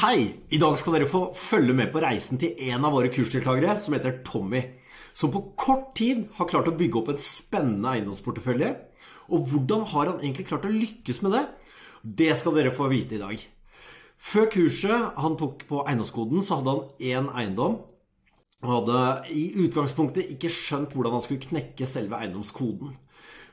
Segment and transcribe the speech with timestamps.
[0.00, 0.30] Hei!
[0.48, 3.92] I dag skal dere få følge med på reisen til en av våre kursdeltakere som
[3.92, 4.62] heter Tommy.
[5.12, 8.70] Som på kort tid har klart å bygge opp en spennende eiendomsportefølje.
[9.28, 11.44] Og hvordan har han egentlig klart å lykkes med det?
[12.00, 13.44] Det skal dere få vite i dag.
[14.16, 17.76] Før kurset han tok på eiendomskoden, så hadde han én eiendom.
[18.64, 19.04] Og hadde
[19.36, 22.96] i utgangspunktet ikke skjønt hvordan han skulle knekke selve eiendomskoden.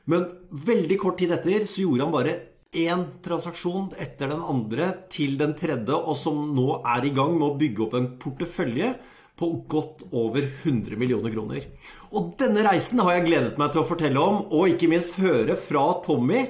[0.08, 2.40] Men veldig kort tid etter så gjorde han bare
[2.76, 7.46] én transaksjon etter den andre til den tredje, og som nå er i gang med
[7.46, 8.90] å bygge opp en portefølje
[9.38, 11.68] på godt over 100 millioner kroner.
[12.12, 15.56] Og denne reisen har jeg gledet meg til å fortelle om, og ikke minst høre
[15.56, 16.48] fra Tommy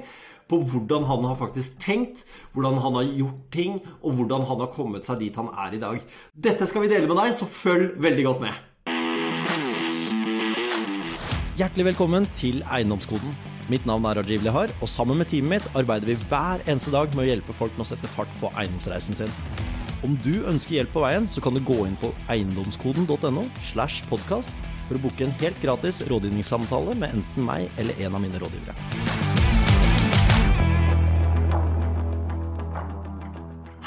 [0.49, 4.73] på hvordan han har faktisk tenkt, hvordan han har gjort ting, og hvordan han har
[4.73, 6.01] kommet seg dit han er i dag.
[6.33, 8.65] Dette skal vi dele med deg, så følg veldig godt med.
[11.59, 13.58] Hjertelig velkommen til Eiendomskoden.
[13.69, 17.13] Mitt navn er Rajiv Lehar, og sammen med teamet mitt arbeider vi hver eneste dag
[17.13, 19.35] med å hjelpe folk med å sette fart på eiendomsreisen sin.
[20.07, 24.57] Om du ønsker hjelp på veien, så kan du gå inn på eiendomskoden.no slash podkast
[24.87, 28.73] for å booke en helt gratis rådgivningssamtale med enten meg eller en av mine rådgivere.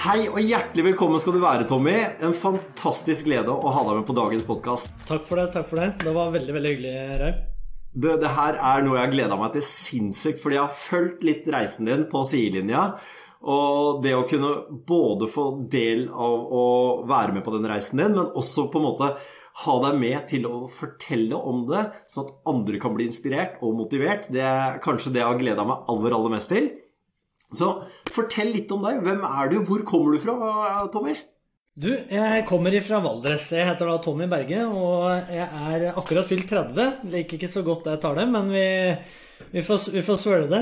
[0.01, 1.95] Hei og hjertelig velkommen skal du være, Tommy.
[2.21, 4.93] En fantastisk glede å ha deg med på dagens podkast.
[5.09, 5.49] Takk for det.
[5.57, 7.47] takk for Det Det var veldig veldig hyggelig, Raug.
[7.91, 11.25] Det, det, her er noe jeg har gleda meg til sinnssykt, fordi jeg har fulgt
[11.27, 12.85] litt reisen din på sidelinja.
[13.41, 14.51] Og det å kunne
[14.87, 16.65] både få del av å
[17.09, 19.09] være med på den reisen din, men også på en måte
[19.61, 23.75] ha deg med til å fortelle om det, sånn at andre kan bli inspirert og
[23.81, 26.71] motivert, det er kanskje det jeg har gleda meg aller, aller mest til.
[27.51, 27.73] Så
[28.07, 29.01] fortell litt om deg.
[29.03, 29.57] Hvem er du?
[29.67, 30.37] Hvor kommer du fra,
[30.93, 31.17] Tommy?
[31.71, 33.45] Du, jeg kommer fra Valdres.
[33.55, 36.87] Jeg heter da Tommy Berge, og jeg er akkurat fylt 30.
[37.13, 38.63] Liker ikke så godt det det, men vi
[39.51, 40.61] vi får, vi får svøle det.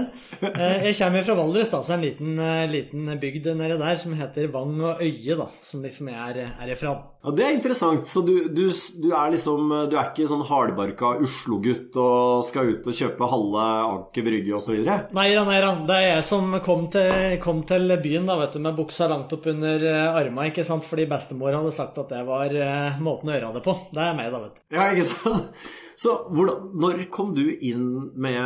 [0.50, 4.14] Eh, jeg kommer fra Valdres, da, så en liten, eh, liten bygd nede der som
[4.18, 6.94] heter Vang og Øye, da, som liksom jeg er, er ifra.
[7.24, 8.08] Ja, Det er interessant.
[8.08, 12.88] Så du, du, du, er liksom Du er ikke sånn hardbarka Oslo-gutt og skal ut
[12.88, 14.80] og kjøpe halve Aker Brygge osv.?
[14.86, 15.74] Nei da, nei da.
[15.90, 19.36] Det er jeg som kom til, kom til, byen da, vet du, med buksa langt
[19.36, 20.88] opp under eh, arma, ikke sant?
[20.88, 22.56] Fordi bestemor hadde sagt at det var
[23.04, 23.76] måten å gjøre det på.
[23.92, 24.66] Det er meg, da, vet du.
[24.78, 25.54] Ja, ikke sant?
[26.00, 28.40] Så hvordan, når kom du inn med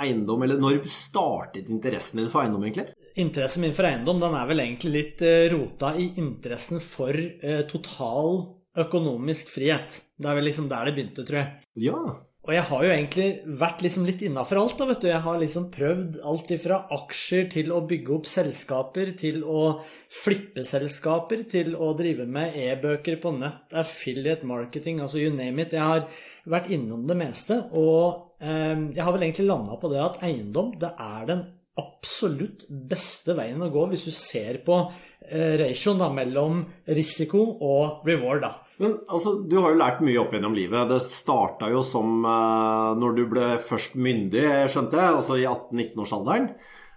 [0.00, 2.94] eiendom, eller når startet interessen din for eiendom, egentlig?
[3.20, 7.60] Interessen min for eiendom den er vel egentlig litt eh, rota i interessen for eh,
[7.68, 8.40] total
[8.80, 9.98] økonomisk frihet.
[10.16, 11.66] Det er vel liksom der det begynte, tror jeg.
[11.90, 12.00] Ja,
[12.42, 13.26] og jeg har jo egentlig
[13.60, 14.74] vært liksom litt innafor alt.
[14.78, 15.06] da, vet du.
[15.12, 19.62] Jeg har liksom prøvd alt ifra aksjer til å bygge opp selskaper, til å
[20.10, 25.76] flippe selskaper, til å drive med e-bøker på nett, affiliate marketing, altså you name it.
[25.78, 26.08] Jeg har
[26.50, 27.60] vært innom det meste.
[27.78, 31.46] Og eh, jeg har vel egentlig landa på det at eiendom, det er den
[31.78, 34.82] absolutt beste veien å gå hvis du ser på
[35.30, 38.42] eh, ratioen da, mellom risiko og reward.
[38.48, 38.56] da.
[38.82, 40.90] Men altså, Du har jo lært mye opp gjennom livet.
[40.90, 46.48] Det starta jo som uh, når du ble først myndig, skjønte jeg, altså i 18-19-årsalderen.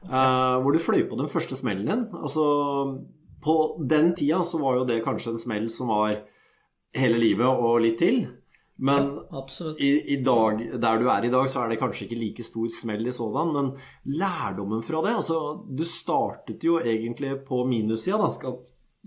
[0.06, 2.07] Uh, hvor du fløy på den første smellen din.
[2.18, 2.46] Altså,
[3.46, 6.18] på den tida så var jo det kanskje en smell som var
[6.96, 8.25] hele livet og litt til.
[8.75, 9.41] Men ja,
[9.79, 12.67] i, i, dag, der du er i dag, så er det kanskje ikke like stor
[12.75, 13.53] smell i sådan.
[13.56, 13.69] Men
[14.19, 15.38] lærdommen fra det altså,
[15.69, 18.59] Du startet jo egentlig på minussida, da, skal,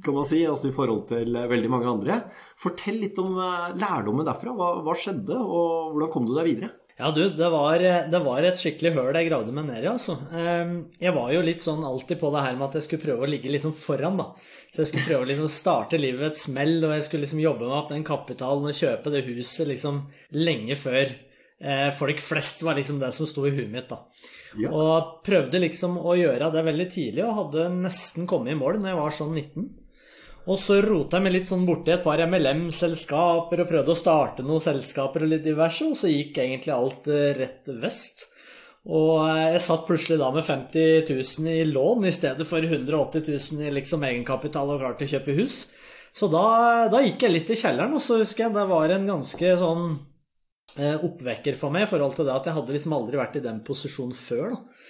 [0.04, 2.20] kan man si, altså i forhold til veldig mange andre.
[2.60, 4.54] Fortell litt om eh, lærdommen derfra.
[4.59, 6.75] Hva, hva skjedde, og hvordan kom du deg videre?
[6.98, 7.78] Ja, du, det var,
[8.10, 10.16] det var, et skikkelig høl jeg gravde meg ned i, altså.
[10.34, 13.22] Ehm, jeg var jo litt sånn alltid på det her med at jeg skulle prøve
[13.22, 14.26] å ligge liksom foran, da.
[14.66, 17.44] Så jeg skulle prøve å liksom starte livet ved et smell, og jeg skulle liksom
[17.44, 20.03] jobbe meg opp den kapitalen og kjøpe det huset liksom
[20.34, 24.03] lenge før eh, folk flest var liksom det som sto i huet mitt, da.
[24.59, 24.75] Ja.
[24.75, 28.91] Og prøvde liksom å gjøre det veldig tidlig, og hadde nesten kommet i mål når
[28.91, 29.70] jeg var sånn 19.
[30.49, 34.44] Og så rota jeg meg litt sånn borti et par MLM-selskaper og prøvde å starte
[34.47, 38.25] noen selskaper og litt diverse, og så gikk egentlig alt eh, rett vest.
[38.88, 43.28] Og eh, jeg satt plutselig da med 50 000 i lån i stedet for 180
[43.28, 45.59] 000 i liksom egenkapital og klart til å kjøpe hus.
[46.16, 46.45] Så da,
[46.89, 49.84] da, gikk jeg litt i kjelleren, og så husker jeg det var en ganske sånn
[50.78, 53.45] eh, oppvekker for meg i forhold til det at jeg hadde liksom aldri vært i
[53.45, 54.57] den posisjonen før.
[54.57, 54.86] da.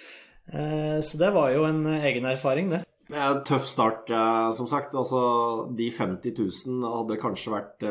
[1.05, 2.79] Så det var jo en egen erfaring, det.
[3.09, 4.11] Det er en tøff start,
[4.53, 4.93] som sagt.
[4.93, 5.21] Altså,
[5.75, 7.85] de 50 000 hadde kanskje vært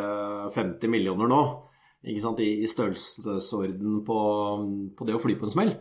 [0.54, 1.40] 50 eh, millioner nå.
[2.06, 2.42] Ikke sant?
[2.42, 4.18] I, størrelsesorden på,
[4.94, 5.72] på, det å fly på en smell.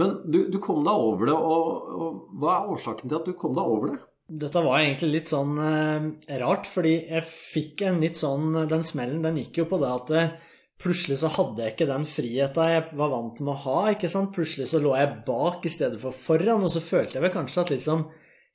[0.00, 3.34] Men du, du kom deg over det, og, og, hva er årsaken til at du
[3.36, 3.98] kom deg over det?
[4.44, 6.06] Dette var egentlig litt sånn eh,
[6.40, 10.12] rart, fordi jeg fikk en litt sånn Den smellen, den gikk jo på det at
[10.12, 10.34] eh,
[10.80, 13.78] plutselig så hadde jeg ikke den friheten jeg var vant med å ha.
[13.92, 14.32] ikke sant?
[14.36, 17.64] Plutselig så lå jeg bak i stedet for foran, og så følte jeg vel kanskje
[17.64, 18.06] at liksom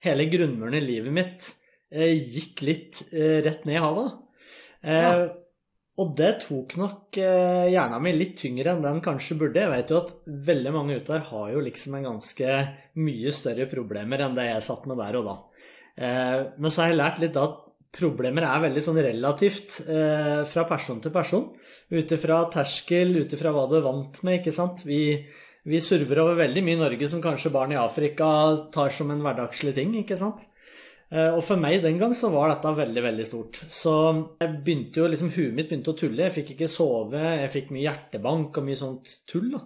[0.04, 1.48] hele grunnmuren i livet mitt
[1.94, 4.20] eh, gikk litt eh, rett ned i havet.
[4.84, 5.24] Eh,
[6.02, 9.62] Og det tok nok hjernen min litt tyngre enn den kanskje burde.
[9.62, 10.14] Jeg vet jo at
[10.48, 12.56] veldig mange ute her har jo liksom en ganske
[12.98, 15.36] mye større problemer enn det jeg satt med der og da.
[15.94, 17.60] Eh, men så har jeg lært litt da at
[17.94, 21.46] problemer er veldig sånn relativt eh, fra person til person.
[21.94, 24.82] Ut ifra terskel, ut ifra hva du er vant med, ikke sant.
[24.90, 25.02] Vi,
[25.66, 28.26] vi surver over veldig mye i Norge som kanskje barn i Afrika
[28.74, 30.46] tar som en hverdagslig ting, ikke sant.
[31.12, 33.62] Eh, Og for meg den gang så var dette veldig, veldig stort.
[33.70, 33.94] Så
[34.42, 36.26] jeg begynte jo liksom, huet mitt begynte å tulle.
[36.28, 39.52] Jeg fikk ikke sove, jeg fikk mye hjertebank og mye sånt tull.
[39.56, 39.62] da.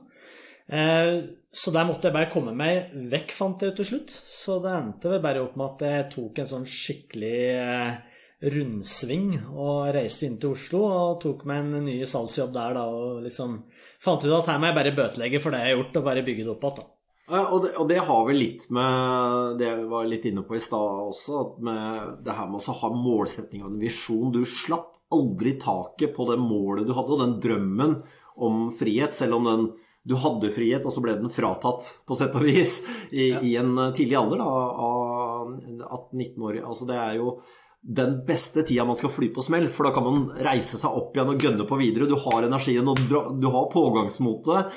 [0.69, 1.21] Eh,
[1.57, 4.11] Så der måtte jeg bare komme meg vekk, fant jeg ut til slutt.
[4.11, 7.95] Så det endte vel bare opp med at jeg tok en sånn skikkelig eh,
[8.37, 13.23] rundsving og reiste inn til Oslo og tok meg en ny salgsjobb der da, og
[13.25, 13.55] liksom
[14.03, 16.25] fant ut at her må jeg bare bøtelegge for det jeg har gjort, og bare
[16.27, 16.91] bygge det opp igjen.
[17.27, 20.55] Ja, og, det, og det har vel litt med det jeg var litt inne på
[20.55, 24.31] i stad også, at med det her med å ha målsetting og en visjon.
[24.31, 27.99] Du slapp aldri taket på det målet du hadde, og den drømmen
[28.47, 29.67] om frihet, selv om den
[30.07, 32.77] du hadde frihet, og så ble den fratatt, på sett og vis,
[33.11, 34.51] i, i en tidlig alder da,
[34.87, 36.59] av 18-19 år.
[36.63, 37.33] Altså, det er jo
[37.81, 41.15] den beste tida man skal fly på smell, for da kan man reise seg opp
[41.15, 42.09] igjen og gønne på videre.
[42.09, 44.73] Du har energien, og du har pågangsmotet.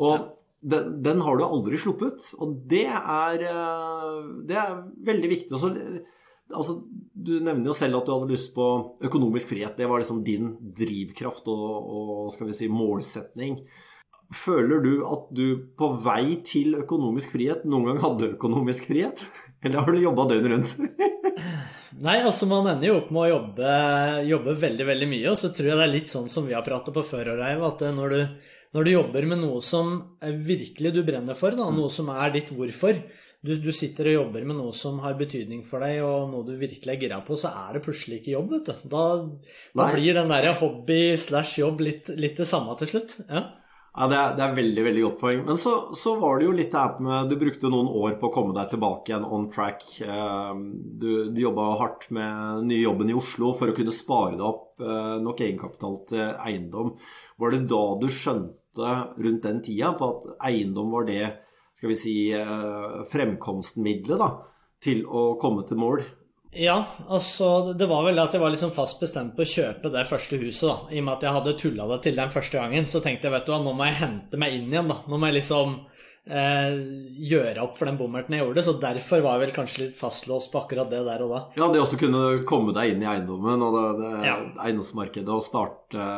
[0.00, 0.30] Og
[0.64, 3.42] den, den, har du aldri sluppet, og det er,
[4.48, 5.60] det er veldig viktig.
[5.60, 5.70] Så,
[6.54, 6.78] altså,
[7.12, 8.68] du nevner jo selv at du hadde lyst på
[9.04, 9.76] økonomisk frihet.
[9.76, 11.66] Det var liksom din drivkraft og,
[11.98, 13.60] og skal vi si, målsetning.
[14.34, 15.46] Føler du at du
[15.78, 19.26] på vei til økonomisk frihet noen gang hadde økonomisk frihet?
[19.64, 20.74] Eller har du jobba døgnet rundt?
[22.04, 23.74] Nei, altså man ender jo opp med å jobbe,
[24.26, 25.28] jobbe, veldig veldig mye.
[25.30, 27.62] Og så tror jeg det er litt sånn som vi har pratet på før, Reiv,
[27.68, 29.94] at når du, når du, jobber med noe som
[30.24, 32.98] virkelig du brenner for, da, noe som er ditt hvorfor
[33.44, 36.54] du, du, sitter og jobber med noe som har betydning for deg, og noe du
[36.58, 38.86] virkelig er gira på, så er det plutselig ikke jobb, vet du.
[38.90, 39.04] Da,
[39.76, 43.20] da blir den derre hobby slash jobb litt, litt det samme til slutt.
[43.28, 43.44] Ja.
[43.94, 45.42] Ja, det er, det er, veldig veldig godt poeng.
[45.46, 48.26] Men så, så, var det jo litt det her med Du brukte noen år på
[48.26, 49.84] å komme deg tilbake igjen on track.
[50.98, 54.82] Du, du jobba hardt med nye jobben i Oslo for å kunne spare deg opp
[55.22, 56.90] nok egenkapital til eiendom.
[57.38, 61.22] Var det da du skjønte rundt den tida på at eiendom var det
[61.78, 62.16] skal vi si,
[63.10, 64.28] fremkomstmiddelet da,
[64.82, 66.02] til å komme til mål?
[66.54, 66.76] Ja,
[67.08, 70.38] altså det var vel at jeg var liksom fast bestemt på å kjøpe det første
[70.42, 70.68] huset.
[70.68, 73.28] da I og med at jeg hadde tulla det til den første gangen, så tenkte
[73.28, 74.90] jeg vet du hva, nå må jeg hente meg inn igjen.
[74.90, 75.74] da Nå må jeg liksom
[76.30, 76.76] eh,
[77.32, 78.64] gjøre opp for den bommerten jeg gjorde.
[78.66, 81.42] Så derfor var jeg vel kanskje litt fastlåst på akkurat det der og da.
[81.58, 84.38] Ja, det også kunne komme deg inn i eiendommen og det, det ja.
[84.68, 86.10] eiendomsmarkedet og starte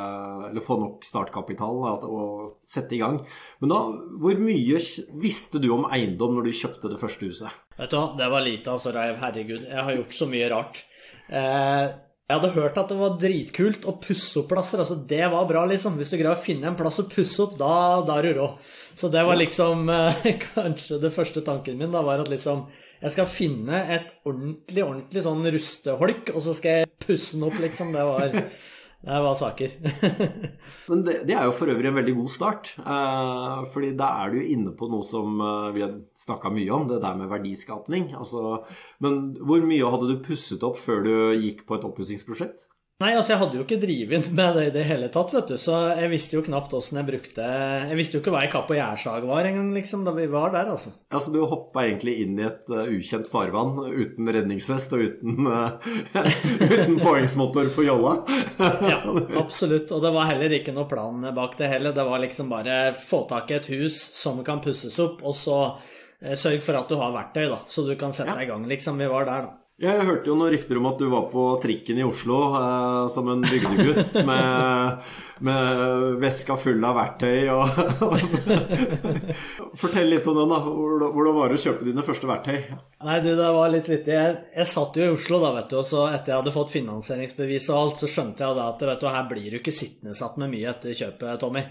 [0.50, 3.22] Eller få nok startkapital da, og sette i gang.
[3.62, 3.84] Men da,
[4.20, 4.82] hvor mye
[5.22, 7.62] visste du om eiendom når du kjøpte det første huset?
[7.76, 9.18] Vet du hva, det var lite, altså, Reiv.
[9.20, 10.82] Herregud, jeg har gjort så mye rart.
[11.28, 11.84] Eh,
[12.26, 14.80] jeg hadde hørt at det var dritkult å pusse opp plasser.
[14.82, 15.98] altså Det var bra, liksom.
[16.00, 18.48] Hvis du greier å finne en plass å pusse opp, da, da er du rå.
[18.96, 22.62] Så det var liksom eh, Kanskje det første tanken min da var at liksom
[23.02, 27.60] Jeg skal finne et ordentlig, ordentlig sånn rusteholk, og så skal jeg pusse den opp,
[27.62, 27.92] liksom.
[27.94, 28.40] Det var
[29.06, 29.70] det var saker.
[30.90, 32.72] Men det, det, er jo for øvrig en veldig god start.
[32.82, 36.72] Eh, fordi da er du jo inne på noe som eh, vi har snakka mye
[36.74, 38.08] om, det der med verdiskapning.
[38.18, 38.64] Altså,
[39.04, 42.66] men hvor mye hadde du pusset opp før du gikk på et oppussingsprosjekt?
[42.96, 45.58] Nei, altså jeg hadde jo ikke drevet med det i det hele tatt, vet du.
[45.60, 48.70] Så jeg visste jo knapt åssen jeg brukte Jeg visste jo ikke hva ei kapp
[48.72, 50.94] og gjærsag var engang, liksom, da vi var der, altså.
[51.12, 55.44] Ja, Så du hoppa egentlig inn i et uh, ukjent farvann uten redningsvest og uten,
[55.44, 55.76] uh,
[56.72, 58.14] uten påhengsmotor på jolla?
[58.88, 59.02] ja,
[59.42, 59.92] absolutt.
[59.92, 61.92] Og det var heller ikke noe plan bak det heller.
[61.92, 65.60] Det var liksom bare få tak i et hus som kan pusses opp, og så
[65.68, 68.64] uh, sørg for at du har verktøy, da, så du kan sette deg i gang,
[68.72, 69.04] liksom.
[69.04, 69.65] Vi var der, da.
[69.76, 73.26] Jeg hørte jo noen rykter om at du var på trikken i Oslo eh, som
[73.28, 75.02] en bygdegutt med,
[75.44, 75.82] med,
[76.22, 77.74] veska full av verktøy og
[79.82, 80.62] Fortell litt om den, da.
[80.64, 82.56] Hvordan var det å kjøpe dine første verktøy?
[83.04, 84.16] Nei, du, det var litt vittig.
[84.16, 86.72] Jeg, jeg satt jo i Oslo, da, vet du, og så etter jeg hadde fått
[86.78, 90.16] finansieringsbevis og alt, så skjønte jeg da at vet du, her blir du ikke sittende
[90.16, 91.68] satt med mye etter kjøpet, Tommy.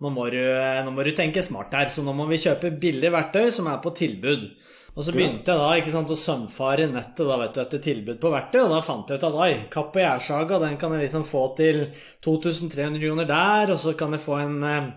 [0.00, 3.12] Nå må, du, nå må du tenke smart her, så nå må vi kjøpe billig
[3.12, 4.48] verktøy som er på tilbud.
[4.92, 8.18] Og så begynte jeg da ikke sant, å sømfare nettet da, vet du, etter tilbud
[8.20, 11.06] på verktøy, og da fant jeg ut at oi, kapp og gjærsaga den kan jeg
[11.06, 11.86] liksom få til
[12.26, 14.90] 2300 kroner der, og så kan jeg få en, eh,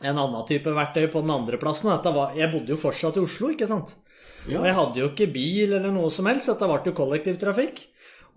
[0.00, 1.92] en annen type verktøy på den andre plassen.
[1.92, 3.98] Var, jeg bodde jo fortsatt i Oslo, ikke sant.
[4.48, 4.62] Ja.
[4.62, 7.84] Og jeg hadde jo ikke bil eller noe som helst, dette ble jo kollektivtrafikk.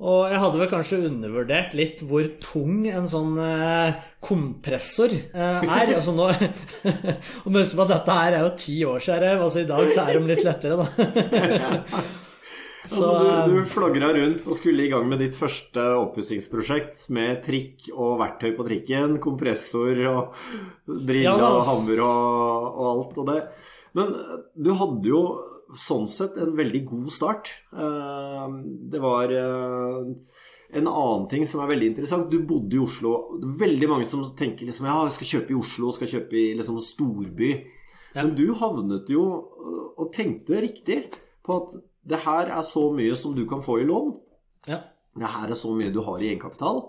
[0.02, 5.94] Og jeg hadde vel kanskje undervurdert litt hvor tung en sånn eh, kompressor eh, er.
[6.00, 6.32] altså nå,
[7.46, 9.46] Og husk på at dette her er jo ti år siden.
[9.46, 12.02] Altså I dag så er de litt lettere, da.
[12.82, 13.12] Altså,
[13.46, 18.16] du, du flagra rundt og skulle i gang med ditt første oppussingsprosjekt med trikk og
[18.24, 20.40] verktøy på trikken, kompressor og
[20.90, 23.38] driller Ja og hammer og, og alt og det.
[23.98, 24.16] Men
[24.58, 25.22] du hadde jo
[25.78, 27.52] sånn sett en veldig god start.
[27.74, 28.48] Eh,
[28.92, 30.10] Det var eh,
[30.74, 32.30] en annen ting som er veldig interessant.
[32.32, 33.38] Du bodde i Oslo.
[33.42, 36.40] Det er veldig mange som tenker liksom ja, jeg skal kjøpe i Oslo, skal kjøpe
[36.40, 37.52] i liksom storby.
[38.16, 38.24] Ja.
[38.24, 39.24] Men du havnet jo
[39.98, 41.06] og tenkte riktig
[41.46, 41.76] på at
[42.08, 44.16] det her er så mye som du kan få i lån.
[44.68, 44.82] Ja.
[45.16, 46.82] Det her er så mye du har i egenkapital.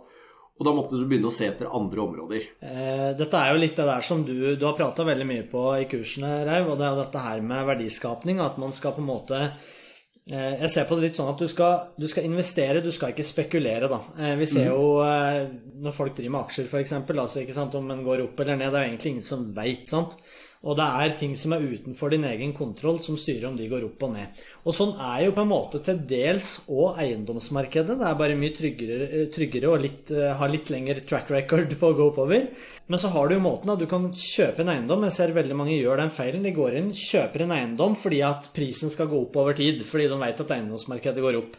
[0.62, 2.44] Og da måtte du begynne å se etter andre områder.
[2.62, 5.62] Eh, Dette er jo litt det der som du, du har prata veldig mye på
[5.80, 8.38] i kursene, Reiv, og det er jo dette her med verdiskapning.
[8.46, 11.48] At man skal på en måte eh, Jeg ser på det litt sånn at du
[11.50, 13.98] skal, du skal investere, du skal ikke spekulere, da.
[14.22, 15.50] Eh, Vi ser jo eh,
[15.82, 18.70] når folk driver med aksjer, f.eks., altså, ikke sant, om en går opp eller ned,
[18.70, 20.14] det er jo egentlig ingen som veit, sant.
[20.62, 23.82] Og det er ting som er utenfor din egen kontroll, som styrer om de går
[23.88, 24.42] opp og ned.
[24.62, 27.96] Og sånn er jo på en måte til dels òg eiendomsmarkedet.
[27.98, 31.90] Det er bare mye tryggere, tryggere og litt, eh, har litt lengre track record på
[31.90, 32.46] å gå oppover.
[32.86, 35.02] Men så har du jo måten at du kan kjøpe en eiendom.
[35.02, 36.46] Jeg ser veldig mange gjør den feilen.
[36.46, 39.82] De går inn, kjøper en eiendom fordi at prisen skal gå opp over tid.
[39.82, 41.58] Fordi de vet at eiendomsmarkedet går opp.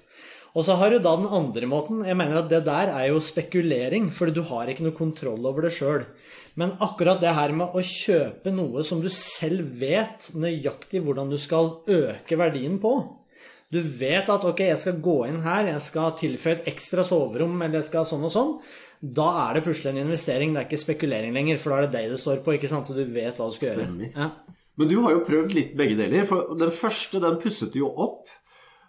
[0.54, 2.06] Og så har du da den andre måten.
[2.06, 5.66] Jeg mener at det der er jo spekulering, fordi du har ikke noe kontroll over
[5.66, 6.06] det sjøl.
[6.60, 11.38] Men akkurat det her med å kjøpe noe som du selv vet nøyaktig hvordan du
[11.42, 12.92] skal øke verdien på
[13.74, 17.56] Du vet at ok, jeg skal gå inn her, jeg skal tilføye et ekstra soverom,
[17.66, 18.52] eller jeg skal sånn og sånn.
[19.02, 21.96] Da er det plutselig en investering, det er ikke spekulering lenger, for da er det
[21.98, 24.12] deg det står på, ikke sant, og du vet hva du skal Stemmer.
[24.12, 24.14] gjøre.
[24.14, 24.60] Ja.
[24.78, 26.24] Men du har jo prøvd litt begge deler.
[26.30, 28.30] For den første, den pusset du jo opp.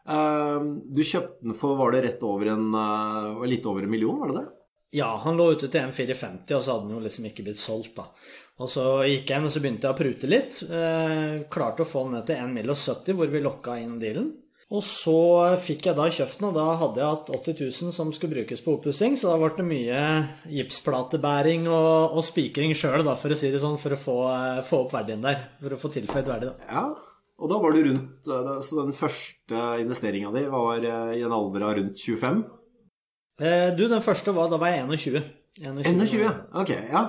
[0.05, 4.21] Eh, Du kjøpte den for, var det rett over en eh, litt over en million,
[4.21, 4.47] var det det?
[4.95, 7.59] Ja, han lå ute til en 450, og så hadde han jo liksom ikke blitt
[7.59, 8.07] solgt, da.
[8.63, 10.61] Og så gikk jeg inn, og så begynte jeg å prute litt.
[10.71, 12.71] Eh, klarte å få den ned til 1 mill.
[12.71, 14.31] 70, hvor vi lokka inn dealen.
[14.75, 15.19] Og så
[15.61, 18.63] fikk jeg da kjøpt den, og da hadde jeg hatt 80 000 som skulle brukes
[18.65, 20.05] på oppussing, så da ble det mye
[20.55, 24.63] gipsplatebæring og, og spikring sjøl, da, for å si det sånn, for å få, eh,
[24.67, 25.43] få opp verdien der.
[25.61, 26.71] For å få tilføyd verdi, da.
[26.71, 26.87] Ja.
[27.43, 31.35] Og da var du rundt eh, Så den første investeringa di var eh, i en
[31.35, 32.45] alder av rundt 25?
[33.41, 35.23] Eh, du, den første var Da var jeg 21.
[35.59, 36.07] 21.
[36.07, 36.35] 21?
[36.61, 37.05] Ok, ja.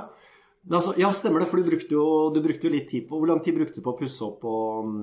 [0.66, 3.30] Altså, ja, stemmer det, for du brukte, jo, du brukte jo litt tid på Hvor
[3.30, 4.96] lang tid brukte du på å pusse opp og,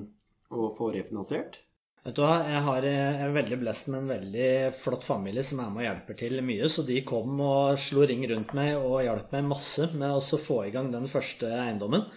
[0.51, 1.61] og få refinansiert?
[2.03, 5.45] Vet du hva, jeg, har, eh, jeg er veldig blest med en veldig flott familie
[5.47, 6.67] som er med og hjelper til mye.
[6.67, 10.65] Så de kom og slo ring rundt meg og hjalp meg masse med å få
[10.67, 12.09] i gang den første eiendommen.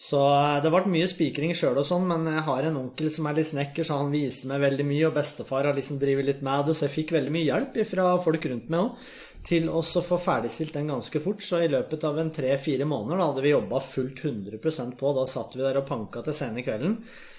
[0.00, 3.26] Så eh, det ble mye spikring sjøl og sånn, men jeg har en onkel som
[3.28, 6.46] er litt snekker, så han viste meg veldig mye, og bestefar har liksom drevet litt
[6.46, 9.10] med det, så jeg fikk veldig mye hjelp fra folk rundt meg òg.
[9.40, 13.28] Til å få ferdigstilt den ganske fort, så i løpet av en tre-fire måneder da
[13.30, 15.12] hadde vi jobba fullt 100% på.
[15.16, 16.98] Da satt vi der og panka til sene kvelden.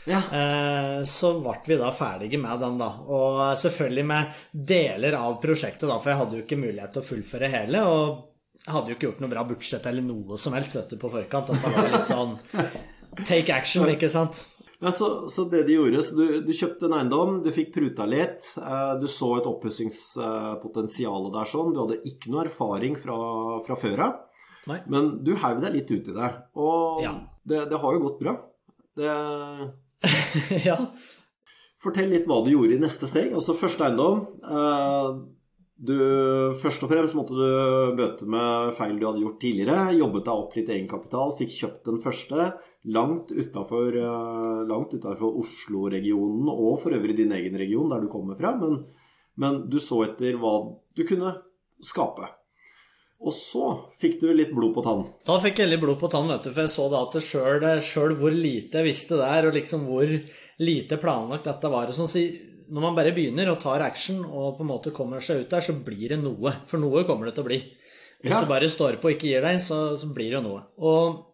[0.10, 0.18] Ja.
[0.34, 2.90] Eh, så ble vi da ferdige med den, da.
[3.06, 4.42] Og selvfølgelig med
[4.74, 7.86] deler av prosjektet, da, for jeg hadde jo ikke mulighet til å fullføre hele.
[7.86, 8.31] Og
[8.68, 11.50] hadde jo ikke gjort noe bra budsjett eller noe som helst vet du, på forkant.
[11.50, 12.36] At det var litt sånn
[13.28, 14.44] take action, ikke sant.
[14.82, 18.08] Ja, så, så det de gjorde, så du, du kjøpte en eiendom, du fikk pruta
[18.10, 23.18] litt, eh, du så et oppussingspotensial der sånn, du hadde ikke noe erfaring fra,
[23.68, 24.16] fra før av,
[24.90, 26.32] men du heiv deg litt ut i det.
[26.58, 27.14] Og Ja.
[27.46, 28.34] det, det har jo gått bra.
[28.98, 29.12] Det,
[30.70, 30.78] ja.
[31.82, 33.34] fortell litt hva du gjorde i neste steg.
[33.38, 34.26] Altså første eiendom.
[34.42, 35.08] Eh,
[35.82, 35.96] du,
[36.62, 39.96] først og fremst måtte du bøte med feil du hadde gjort tidligere.
[39.98, 42.52] Jobbet deg opp litt egenkapital, fikk kjøpt den første.
[42.94, 43.98] Langt utafor
[45.32, 48.54] Oslo-regionen, og for øvrig din egen region, der du kommer fra.
[48.62, 48.84] Men,
[49.42, 50.54] men du så etter hva
[50.98, 51.34] du kunne
[51.82, 52.30] skape.
[53.22, 53.66] Og så
[54.02, 55.04] fikk du litt blod på tann.
[55.26, 57.18] Da fikk jeg litt blod på tann, vet du, for jeg så da at
[57.86, 60.10] sjøl hvor lite jeg visste der, og liksom hvor
[60.62, 62.24] lite planlagt dette var og sånn, så
[62.72, 65.64] når man bare begynner og tar action og på en måte kommer seg ut der,
[65.66, 66.54] så blir det noe.
[66.70, 67.60] For noe kommer det til å bli.
[68.22, 68.40] Hvis Ja.
[68.42, 70.64] du bare står på og ikke gir deg, så, så blir det jo noe.
[70.80, 71.28] Og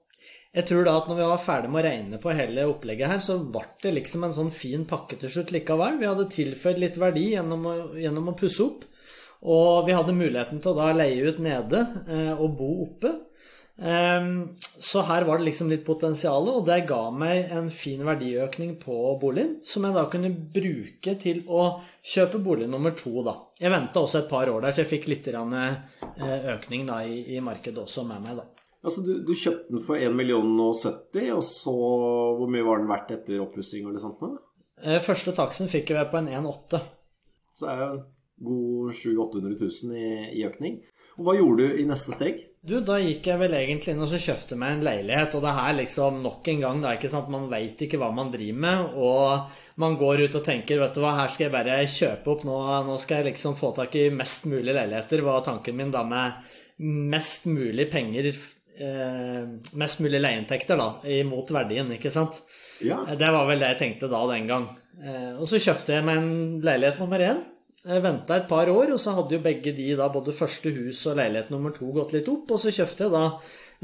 [0.58, 3.20] jeg tror da at når vi var ferdig med å regne på hele opplegget her,
[3.22, 6.00] så ble det liksom en sånn fin pakke til slutt likevel.
[6.02, 8.86] Vi hadde tilføyd litt verdi gjennom å, gjennom å pusse opp.
[9.46, 13.12] Og vi hadde muligheten til å da leie ut nede eh, og bo oppe.
[13.78, 18.76] Ehm, så her var det liksom litt potensial, og det ga meg en fin verdiøkning
[18.82, 21.68] på boligen, som jeg da kunne bruke til å
[22.02, 23.36] kjøpe bolig nummer to, da.
[23.62, 27.38] Jeg venta også et par år der, så jeg fikk litt eh, økning da i,
[27.44, 28.48] markedet også med meg, da.
[28.88, 32.78] Altså, du, du kjøpte den for 1 million og 70, og så Hvor mye var
[32.80, 34.22] den verdt etter oppussing litt sånt?
[34.22, 34.38] nå?
[34.86, 36.80] Eh, Første taksten fikk jeg på en 1,8.
[37.58, 37.90] Så er jo
[38.48, 40.78] God 700 000-800 000 i, i økning.
[41.18, 42.44] Og hva gjorde du i neste steg?
[42.68, 45.54] Du, da gikk jeg vel egentlig inn og så kjøpte meg en leilighet, og det
[45.56, 48.98] her liksom nok en gang, da, ikke sant, man veit ikke hva man driver med,
[49.00, 52.44] og man går ut og tenker, vet du hva, her skal jeg bare kjøpe opp,
[52.50, 52.58] nå,
[52.90, 56.52] nå skal jeg liksom få tak i mest mulig leiligheter, var tanken min da med
[57.16, 58.34] mest mulig penger,
[58.76, 59.48] eh,
[59.80, 60.90] mest mulig leieinntekter da,
[61.22, 62.42] imot verdien, ikke sant?
[62.84, 63.06] Ja.
[63.16, 64.68] Det var vel det jeg tenkte da den gang.
[65.00, 66.34] Eh, og så kjøpte jeg meg en
[66.68, 67.46] leilighet nummer én.
[67.88, 71.00] Jeg venta et par år, og så hadde jo begge de da både første hus
[71.08, 72.50] og leilighet nummer to gått litt opp.
[72.52, 73.22] Og så kjøpte jeg da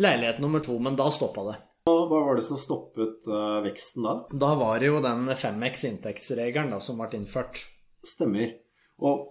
[0.03, 1.59] leilighet nummer to, men da stoppa det.
[1.91, 4.17] Og Hva var det som stoppet uh, veksten da?
[4.43, 7.63] Da var det jo den 5X inntektsregelen da som ble innført.
[8.03, 8.57] Stemmer.
[9.03, 9.23] Og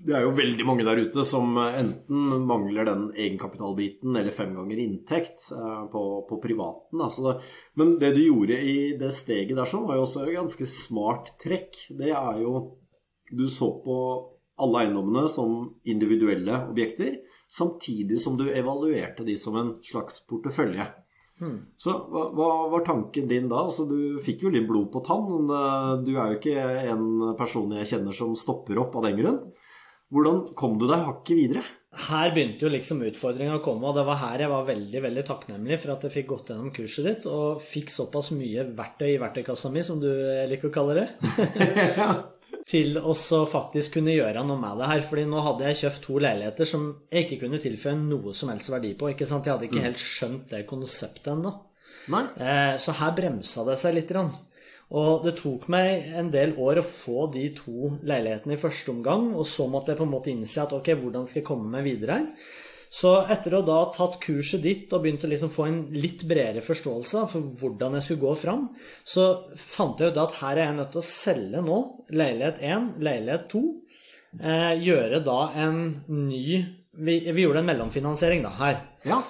[0.00, 4.80] det er jo veldig mange der ute som enten mangler den egenkapitalbiten eller fem ganger
[4.80, 7.02] inntekt eh, på, på privaten.
[7.04, 7.34] Altså det,
[7.76, 11.34] men det du gjorde i det steget der, sånn, var jo også et ganske smart
[11.44, 11.82] trekk.
[12.00, 12.54] Det er jo
[13.30, 13.96] Du så på
[14.60, 17.20] alle eiendommene som individuelle objekter,
[17.50, 20.86] samtidig som du evaluerte de som en slags portefølje.
[21.80, 23.64] Så hva, hva var tanken din da?
[23.64, 25.24] Altså, du fikk jo litt blod på tann.
[25.30, 29.20] Men eh, du er jo ikke en person jeg kjenner som stopper opp av den
[29.22, 29.38] grunn.
[30.12, 31.62] Hvordan kom du deg hakket videre?
[32.10, 35.24] Her begynte jo liksom utfordringa å komme, og det var her jeg var veldig veldig
[35.26, 39.18] takknemlig for at jeg fikk gått gjennom kurset ditt og fikk såpass mye verktøy i
[39.18, 40.06] verktøykassa mi, som du
[40.50, 41.08] liker å kalle det,
[42.70, 43.14] til å
[43.50, 45.00] faktisk kunne gjøre noe med det her.
[45.06, 48.70] Fordi nå hadde jeg kjøpt to leiligheter som jeg ikke kunne tilføye noe som helst
[48.70, 49.10] verdi på.
[49.10, 49.48] ikke sant?
[49.48, 51.52] Jeg hadde ikke helt skjønt det konseptet ennå.
[52.38, 54.14] Eh, Så her bremsa det seg litt.
[54.14, 54.30] Rann.
[54.90, 59.28] Og det tok meg en del år å få de to leilighetene i første omgang,
[59.38, 61.86] og så måtte jeg på en måte innse at ok, hvordan skal jeg komme meg
[61.86, 62.26] videre her?
[62.90, 66.24] Så etter å da ha tatt kurset ditt og begynt å liksom få en litt
[66.26, 68.64] bredere forståelse for hvordan jeg skulle gå fram,
[69.06, 71.78] så fant jeg ut at her er jeg nødt til å selge nå
[72.10, 73.62] leilighet 1, leilighet 2.
[74.40, 75.80] Eh, gjøre da en
[76.10, 76.44] ny
[76.90, 78.80] vi, vi gjorde en mellomfinansiering da her.
[79.06, 79.20] Ja.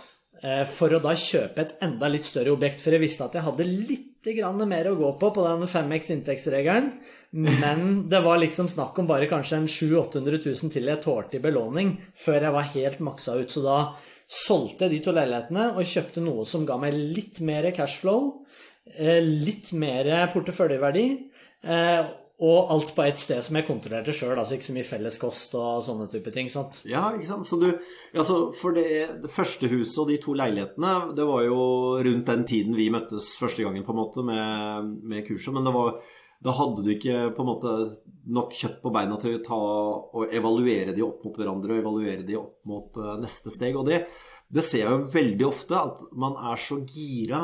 [0.40, 2.80] Eh, for å da kjøpe et enda litt større objekt.
[2.82, 6.12] For jeg visste at jeg hadde litt grann mer å gå på på den 5X
[6.14, 6.90] inntektsregelen.
[7.30, 11.38] Men det var liksom snakk om bare kanskje en 700 000-800 000 til jeg tålte
[11.38, 13.52] i belåning før jeg var helt maksa ut.
[13.52, 13.78] Så da
[14.30, 18.32] solgte jeg de to leilighetene og kjøpte noe som ga meg litt mer cashflow,
[18.94, 21.06] eh, litt mer porteføljeverdi.
[22.40, 25.82] Og alt på ett sted som jeg kontrollerte sjøl, altså ikke så mye felleskost og
[25.84, 26.48] sånne type ting.
[26.48, 26.78] sant?
[26.88, 27.48] Ja, ikke sant.
[27.48, 27.68] Så du
[28.14, 28.86] Altså, for det,
[29.22, 31.60] det første huset og de to leilighetene, det var jo
[32.00, 35.52] rundt den tiden vi møttes første gangen, på en måte, med, med kurset.
[35.54, 36.00] Men det var
[36.40, 37.72] da hadde du ikke på en måte
[38.32, 39.58] nok kjøtt på beina til å ta
[40.16, 43.76] og evaluere de opp mot hverandre og evaluere de opp mot eh, neste steg.
[43.76, 44.06] Og det,
[44.48, 47.42] det ser jeg jo veldig ofte, at man er så gira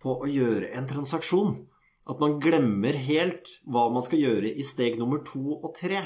[0.00, 1.58] på å gjøre en transaksjon
[2.08, 6.00] at man glemmer helt hva man skal gjøre i steg nummer to og tre.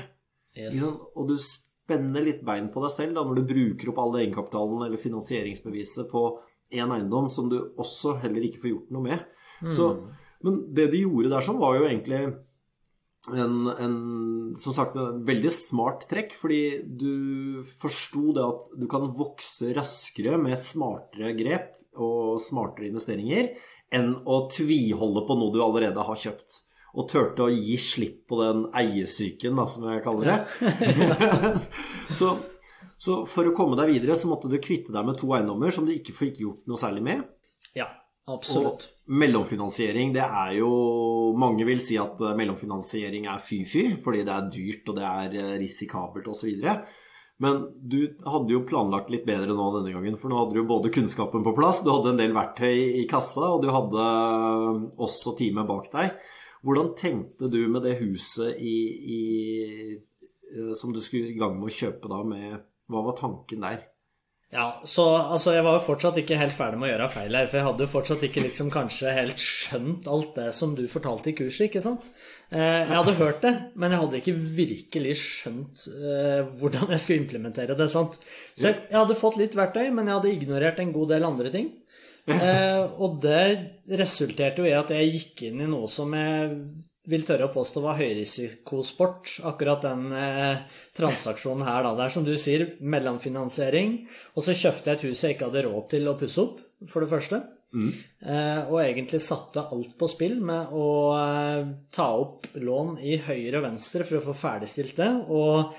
[0.59, 0.81] Yes.
[1.15, 4.87] Og du spenner litt bein på deg selv da, når du bruker opp all egenkapitalen
[4.87, 6.27] eller finansieringsbeviset på
[6.75, 9.25] én eiendom som du også heller ikke får gjort noe med.
[9.73, 9.93] Så,
[10.45, 12.19] men det du gjorde der sånn, var jo egentlig
[13.33, 13.95] en, en
[14.61, 20.37] som sagt, en veldig smart trekk, fordi du forsto det at du kan vokse raskere
[20.41, 23.55] med smartere grep og smartere investeringer
[23.93, 26.61] enn å tviholde på noe du allerede har kjøpt.
[26.95, 30.39] Og turte å gi slipp på den eiesyken, da, som jeg kaller det.
[32.21, 32.37] så,
[32.95, 35.89] så for å komme deg videre, så måtte du kvitte deg med to eiendommer som
[35.89, 37.25] du ikke fikk gjort noe særlig med.
[37.75, 37.89] Ja,
[38.31, 38.87] absolutt.
[38.87, 40.71] Og mellomfinansiering, det er jo
[41.35, 45.55] Mange vil si at mellomfinansiering er fy-fy, fordi det er dyrt og det er eh,
[45.59, 46.53] risikabelt osv.
[47.43, 50.69] Men du hadde jo planlagt litt bedre nå denne gangen, for nå hadde du jo
[50.69, 54.85] både kunnskapen på plass, du hadde en del verktøy i kassa, og du hadde eh,
[55.03, 56.15] også teamet bak deg.
[56.65, 58.77] Hvordan tenkte du med det huset i,
[59.19, 63.83] i, som du skulle i gang med å kjøpe da med Hva var tanken der?
[64.55, 67.49] Ja, så altså, jeg var jo fortsatt ikke helt ferdig med å gjøre feil her,
[67.51, 71.33] for jeg hadde jo fortsatt ikke liksom kanskje helt skjønt alt det som du fortalte
[71.33, 72.07] i kurset, ikke sant?
[72.55, 77.25] Eh, jeg hadde hørt det, men jeg hadde ikke virkelig skjønt eh, hvordan jeg skulle
[77.25, 78.21] implementere det, sant?
[78.55, 81.73] Så jeg, hadde fått litt verktøy, men jeg hadde ignorert en god del andre ting.
[82.31, 83.43] Eh, og det
[83.91, 86.55] resulterte jo i at jeg gikk inn i noe som jeg
[87.11, 90.63] vil tørre å påstå var høyrisikosport, akkurat den eh,
[90.97, 91.83] transaksjonen her.
[91.85, 91.93] Da.
[91.99, 93.99] Det er som du sier, mellomfinansiering.
[94.35, 97.05] Og så kjøpte jeg et hus jeg ikke hadde råd til å pusse opp, for
[97.05, 97.43] det første.
[97.75, 100.87] Eh, og egentlig satte alt på spill med å
[101.19, 105.11] eh, ta opp lån i høyre og venstre for å få ferdigstilt det.
[105.35, 105.75] Og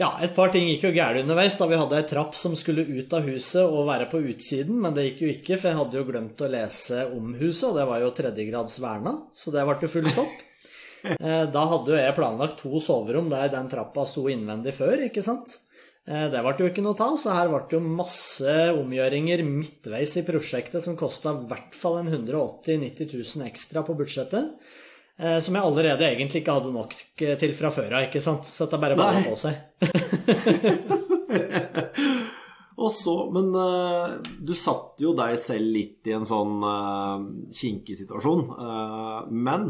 [0.00, 2.84] ja, et par ting gikk jo gærent underveis da vi hadde ei trapp som skulle
[2.88, 5.98] ut av huset og være på utsiden, men det gikk jo ikke, for jeg hadde
[6.00, 9.76] jo glemt å lese om huset, og det var jo tredjegrads verna, så det ble
[9.84, 10.40] jo full stopp.
[11.02, 15.24] Eh, Da hadde jo jeg planlagt to soverom der den trappa sto innvendig før, ikke
[15.26, 15.56] sant?
[16.06, 20.14] Eh, Det ble jo ikke noe av, så her ble det jo masse omgjøringer midtveis
[20.20, 24.54] i prosjektet som kosta i hvert fall en 180 000-90 000 ekstra på budsjettet.
[25.22, 28.44] Eh, Som jeg allerede egentlig ikke hadde nok eh, til fra før av, ikke sant?
[28.48, 29.54] Så dette bare bare å på seg.
[32.82, 37.20] Og så, Men uh, du satte jo deg selv litt i en sånn uh,
[37.54, 38.48] kinkig situasjon.
[38.56, 39.68] Uh, men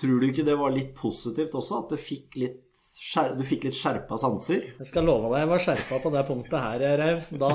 [0.00, 1.82] tror du ikke det var litt positivt også?
[1.82, 2.69] At det fikk litt
[3.10, 4.62] skjer, du fikk litt skjerpa sanser?
[4.78, 7.24] Jeg skal love deg, jeg var skjerpa på det punktet her, Reiv.
[7.42, 7.50] Da,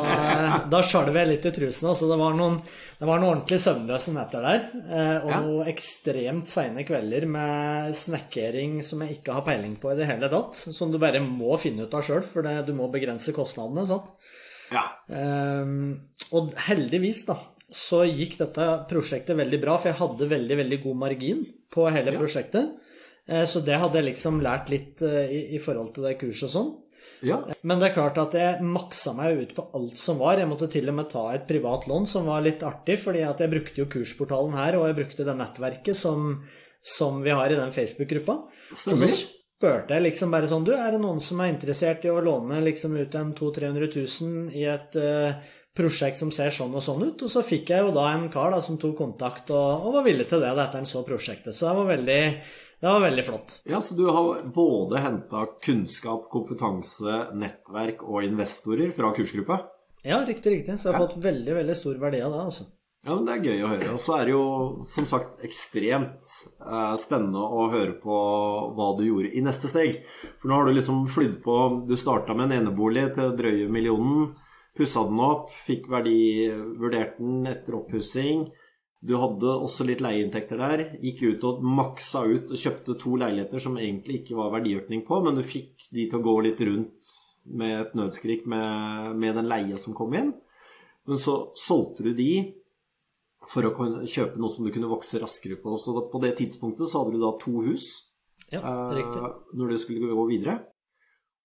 [0.74, 1.92] da skjalv jeg litt i trusene.
[1.94, 2.58] Altså, det, var noen,
[3.00, 4.66] det var noen ordentlig søvnløse netter der.
[4.84, 5.40] eh, Og Ja.
[5.46, 10.30] noen ekstremt seine kvelder med snekkering som jeg ikke har peiling på i det hele
[10.32, 10.56] tatt.
[10.76, 13.88] Som du bare må finne ut av sjøl, for det, du må begrense kostnadene.
[13.88, 14.12] sant?
[14.74, 14.86] Ja.
[15.08, 16.02] Um,
[16.34, 17.36] og heldigvis, da,
[17.72, 22.12] så gikk dette prosjektet veldig bra, for jeg hadde veldig, veldig god margin på hele
[22.14, 22.20] Ja.
[22.20, 22.74] prosjektet.
[23.28, 26.50] Eh, Så det hadde jeg liksom lært litt eh, i, i forhold til det kurset
[26.50, 26.74] og sånn.
[27.26, 27.40] ja.
[27.64, 30.38] Men det er klart at jeg maksa meg ut på alt som var.
[30.38, 33.40] Jeg måtte til og med ta et privat lån, som var litt artig, fordi at
[33.42, 36.44] jeg brukte jo kursportalen her, og jeg brukte det nettverket som,
[36.82, 38.38] som vi har i den Facebook-gruppa.
[38.72, 39.08] Og Stemmer.
[39.10, 42.22] så spurte jeg liksom bare sånn Du, er det noen som er interessert i å
[42.22, 45.38] låne liksom ut en 200 000-300 000 i et eh,
[45.76, 47.26] prosjekt som ser sånn og sånn ut?
[47.26, 50.08] Og så fikk jeg jo da en kar da som tok kontakt og, og var
[50.08, 51.56] villig til det da etter han så prosjektet.
[51.56, 52.20] Så det var veldig,
[52.82, 53.58] det var veldig flott.
[53.70, 59.62] Ja, Så du har både henta kunnskap, kompetanse, nettverk og investorer fra kursgruppa?
[60.06, 60.80] Ja, riktig, riktig.
[60.80, 62.72] Så jeg har fått veldig, veldig stor verdi av det, altså.
[63.06, 63.90] Ja, men Det er gøy å høre.
[63.94, 64.46] Og så er det jo
[64.86, 66.26] som sagt ekstremt
[66.66, 68.16] eh, spennende å høre på
[68.78, 70.00] hva du gjorde i neste steg.
[70.42, 74.34] For nå har du liksom flydd på Du starta med en enebolig til drøye millionen.
[74.76, 78.48] Pussa den opp, fikk verdivurdert den etter oppussing.
[79.06, 80.84] Du hadde også litt leieinntekter der.
[81.04, 85.22] Gikk ut og maksa ut og kjøpte to leiligheter som egentlig ikke var verdiøkning på,
[85.24, 87.08] men du fikk de til å gå litt rundt
[87.46, 90.34] med et nødskrik med, med den leia som kom inn.
[91.06, 92.32] Men så solgte du de
[93.46, 95.76] for å kunne kjøpe noe som du kunne vokse raskere på.
[95.78, 97.92] Så på det tidspunktet så hadde du da to hus
[98.50, 99.20] Ja, eh,
[99.54, 100.60] når du skulle gå videre.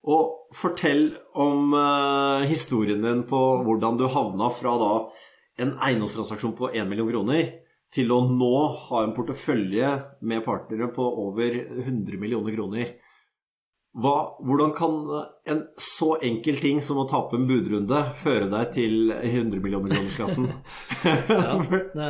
[0.09, 4.93] Og fortell om eh, historien din på hvordan du havna fra da
[5.61, 7.51] en eiendomstransaksjon på 1 million kroner
[7.93, 8.55] til å nå
[8.87, 9.91] ha en portefølje
[10.25, 12.93] med partnere på over 100 millioner kroner.
[13.91, 14.93] Hva, hvordan kan
[15.51, 20.47] en så enkel ting som å tape en budrunde føre deg til 100 millioner kronersklassen?
[21.31, 22.07] Ja, det,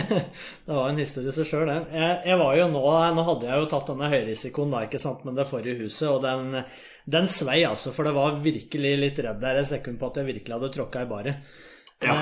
[0.66, 1.78] det var en historie i seg sjøl, det.
[1.94, 2.82] Jeg, jeg var jo nå
[3.14, 6.24] Nå hadde jeg jo tatt denne høyrisikoen da, ikke sant, med det forrige huset, og
[6.26, 6.64] den,
[7.06, 7.94] den svei, altså.
[7.94, 11.04] For det var virkelig litt redd der et sekund på at jeg virkelig hadde tråkka
[11.06, 11.52] i baret.
[12.00, 12.16] Ja.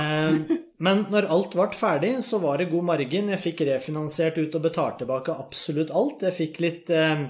[0.82, 3.30] Men når alt ble ferdig, så var det god margin.
[3.32, 6.24] Jeg fikk refinansiert ut og betalt tilbake absolutt alt.
[6.26, 7.28] Jeg fikk litt eh,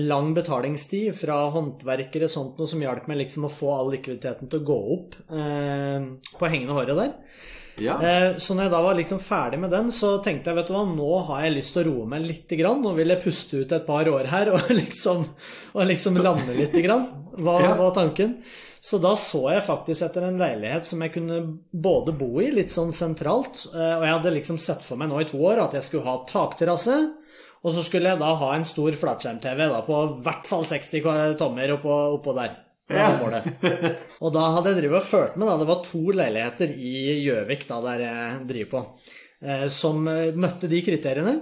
[0.00, 4.62] lang betalingstid fra håndverkere sånt noe som hjalp meg liksom å få all likviditeten til
[4.62, 6.06] å gå opp eh,
[6.38, 7.12] på hengende håret der.
[7.82, 7.96] Ja.
[8.02, 10.74] Eh, Så når jeg da var liksom ferdig med den, så tenkte jeg vet du
[10.76, 12.52] hva, nå har jeg lyst til å roe meg litt.
[12.60, 12.82] Grann.
[12.84, 15.24] Nå vil jeg puste ut et par år her og liksom,
[15.74, 16.76] og liksom lande litt.
[16.84, 17.08] Grann.
[17.34, 17.72] Hva Ja.
[17.80, 18.36] var tanken?
[18.84, 21.38] Så da så jeg faktisk etter en leilighet som jeg kunne
[21.72, 25.22] både bo i, litt sånn sentralt, eh, og jeg hadde liksom sett for meg nå
[25.22, 26.98] i to år at jeg skulle ha takterrasse,
[27.64, 31.72] og så skulle jeg da ha en stor flatskjerm-TV på i hvert fall 60 tommer
[31.78, 32.58] oppå, oppå der.
[32.92, 33.08] Ja.
[34.24, 37.64] Og da hadde jeg drevet og ført med, da, det var to leiligheter i Gjøvik
[37.70, 38.82] da, der jeg driver på,
[39.40, 41.34] eh, som eh, møtte de kriteriene.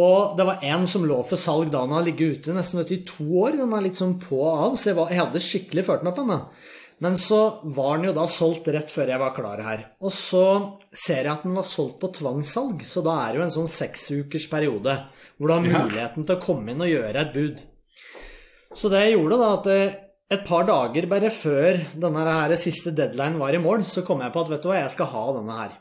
[0.00, 2.94] Og det var en som lå for salg da han har ligget ute nesten vet
[2.96, 3.58] i to år.
[3.60, 6.16] Den er litt sånn på og av, så jeg, var, jeg hadde skikkelig ført meg
[6.16, 6.38] på den.
[6.40, 6.80] da.
[7.02, 7.40] Men så
[7.74, 9.80] var den jo da solgt rett før jeg var klar her.
[10.04, 10.44] Og så
[10.94, 13.72] ser jeg at den var solgt på tvangssalg, så da er det jo en sånn
[13.72, 14.94] seksukers periode
[15.34, 17.64] hvor du har muligheten til å komme inn og gjøre et bud.
[18.78, 19.98] Så det jeg gjorde, da, at eh,
[20.32, 24.32] et par dager bare før denne her siste deadline var i mål, så kom jeg
[24.32, 25.74] på at vet du hva, jeg skal ha denne her.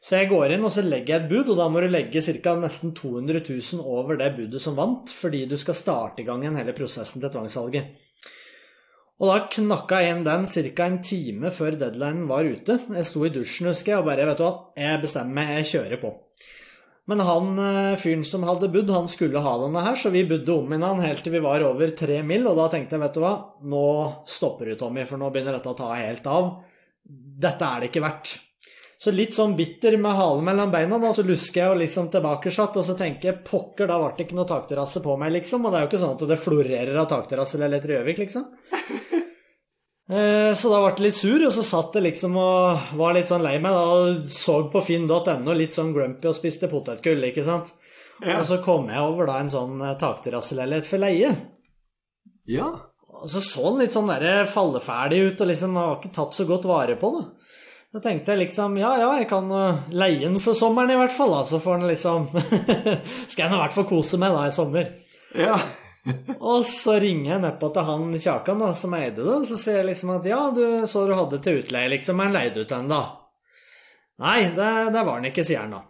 [0.00, 2.22] Så jeg går inn og så legger jeg et bud, og da må du legge
[2.24, 2.56] ca.
[2.56, 6.56] nesten 200 000 over det budet som vant, fordi du skal starte i gang igjen
[6.56, 8.07] hele prosessen til tvangssalget.
[9.18, 10.84] Og da knakka jeg inn den ca.
[10.86, 12.78] en time før deadlinen var ute.
[12.94, 15.70] Jeg sto i dusjen, husker jeg, og bare vet du hva, jeg bestemmer meg, jeg
[15.72, 16.12] kjører på.
[17.08, 20.54] Men han eh, fyren som hadde budd, han skulle ha denne her, så vi budde
[20.54, 23.16] om inn han helt til vi var over tre mil, og da tenkte jeg, vet
[23.16, 23.86] du hva, nå
[24.28, 26.52] stopper du, Tommy, for nå begynner dette å ta helt av.
[27.08, 28.36] Dette er det ikke verdt.
[28.98, 32.50] Så litt sånn bitter med halen mellom beina, da, så lusker jeg jo liksom tilbake
[32.50, 35.62] satt, og så tenker jeg pokker, da ble det ikke noe takterrasse på meg, liksom.
[35.64, 38.48] Og det er jo ikke sånn at det florerer av takterrasseleiligheter i Gjøvik, liksom.
[40.08, 43.28] Eh, Så da ble jeg litt sur, og så satt jeg liksom og var litt
[43.28, 47.44] sånn lei meg da, og så på finn.no litt sånn grumpy og spiste potetgull, ikke
[47.44, 47.68] sant.
[48.24, 51.34] Og så kom jeg over da en sånn eh, takterrasseleilighet for leie.
[52.48, 52.70] Ja.
[53.18, 56.48] Og så så den litt sånn der falleferdig ut, og liksom var ikke tatt så
[56.48, 57.52] godt vare på, da.
[57.88, 61.14] Da tenkte jeg liksom ja, ja, jeg kan uh, leie den for sommeren i hvert
[61.14, 61.44] fall, da.
[61.48, 62.26] Så får den liksom
[63.30, 64.90] Skal jeg nå i hvert fall kose meg da i sommer.
[65.32, 65.56] Ja.
[66.50, 69.80] Og så ringer jeg nedpå til han Kjakan da, som eide det, og så sier
[69.80, 73.00] jeg liksom at ja, du så du hadde til utleie, liksom, men leide ut ennå?
[74.24, 75.82] Nei, det, det var den ikke, sier han da.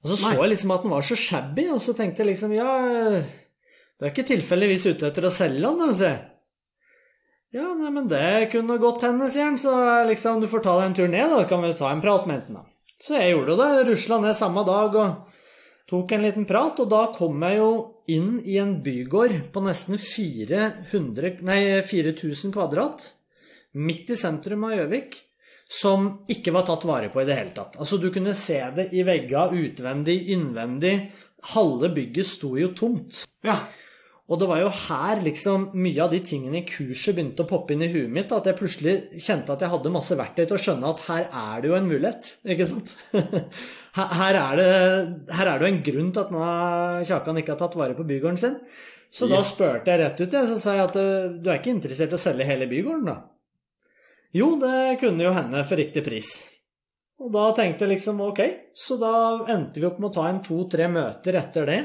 [0.00, 2.56] Og så så jeg liksom at den var så shabby, og så tenkte jeg liksom
[2.56, 2.72] ja,
[3.20, 6.20] du er ikke tilfeldigvis ute etter å selge den, da, sier jeg.
[7.50, 9.72] Ja, nei, men det kunne godt hende, sier han, så
[10.06, 12.38] liksom du får ta deg en tur ned, da, kan vi ta en prat med
[12.38, 12.66] enten, da.
[13.00, 15.40] Så jeg gjorde det, rusla ned samme dag og
[15.90, 17.70] tok en liten prat, og da kom jeg jo
[18.12, 21.58] inn i en bygård på nesten 400, nei,
[21.90, 23.08] 4000 kvadrat,
[23.82, 25.18] midt i sentrum av Gjøvik,
[25.70, 27.80] som ikke var tatt vare på i det hele tatt.
[27.82, 30.96] Altså, du kunne se det i vegga, utvendig, innvendig.
[31.54, 33.24] Halve bygget sto jo tomt.
[33.46, 33.58] Ja.
[34.30, 37.74] Og det var jo her liksom mye av de tingene i kurset begynte å poppe
[37.74, 40.60] inn i huet mitt, at jeg plutselig kjente at jeg hadde masse verktøy til å
[40.62, 42.92] skjønne at her er det jo en mulighet, ikke sant?
[44.20, 44.68] Her er det,
[45.34, 46.42] her er det jo en grunn til at nå
[47.08, 48.54] Kjakan ikke har tatt vare på bygården sin.
[49.10, 49.50] Så da Yes.
[49.56, 52.18] spurte jeg rett ut, jeg, så sa jeg at eh, du er ikke interessert i
[52.20, 53.16] å selge hele bygården, da?
[54.38, 56.30] Jo, det kunne jo hende for riktig pris.
[57.18, 58.44] Og da tenkte jeg liksom ok,
[58.78, 59.12] så da
[59.50, 61.80] endte vi opp med å ta en to-tre møter etter det.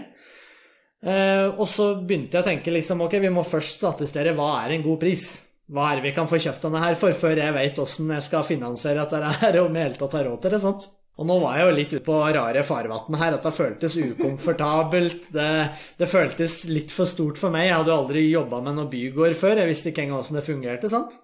[1.05, 4.75] Eh, og så begynte jeg å tenke liksom ok, vi må først statistere hva er
[4.75, 5.27] en god pris.
[5.69, 8.25] Hva er det vi kan få kjøpt denne her for, før jeg vet åssen jeg
[8.25, 10.61] skal finansiere dette her, om jeg i tatt har råd til det.
[10.61, 10.87] sant?
[11.15, 15.29] Og nå var jeg jo litt ute på rare farvann her, at det føltes ukomfortabelt.
[15.35, 15.51] Det,
[15.99, 17.69] det føltes litt for stort for meg.
[17.69, 19.61] Jeg hadde jo aldri jobba med noe bygård før.
[19.61, 20.91] Jeg visste ikke engang åssen det fungerte.
[20.91, 21.15] sant?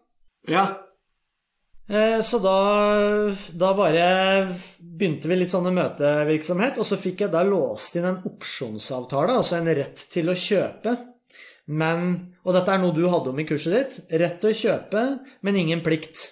[0.50, 0.63] Ja.
[1.91, 2.58] Eh, Så da,
[3.51, 4.06] da bare
[4.80, 9.58] begynte vi litt sånne møtevirksomhet, og så fikk jeg da låst inn en opsjonsavtale, altså
[9.58, 10.95] en rett til å kjøpe.
[11.71, 12.13] Men,
[12.45, 15.04] og dette er noe du hadde om i kurset ditt, rett til å kjøpe,
[15.45, 16.30] men ingen plikt.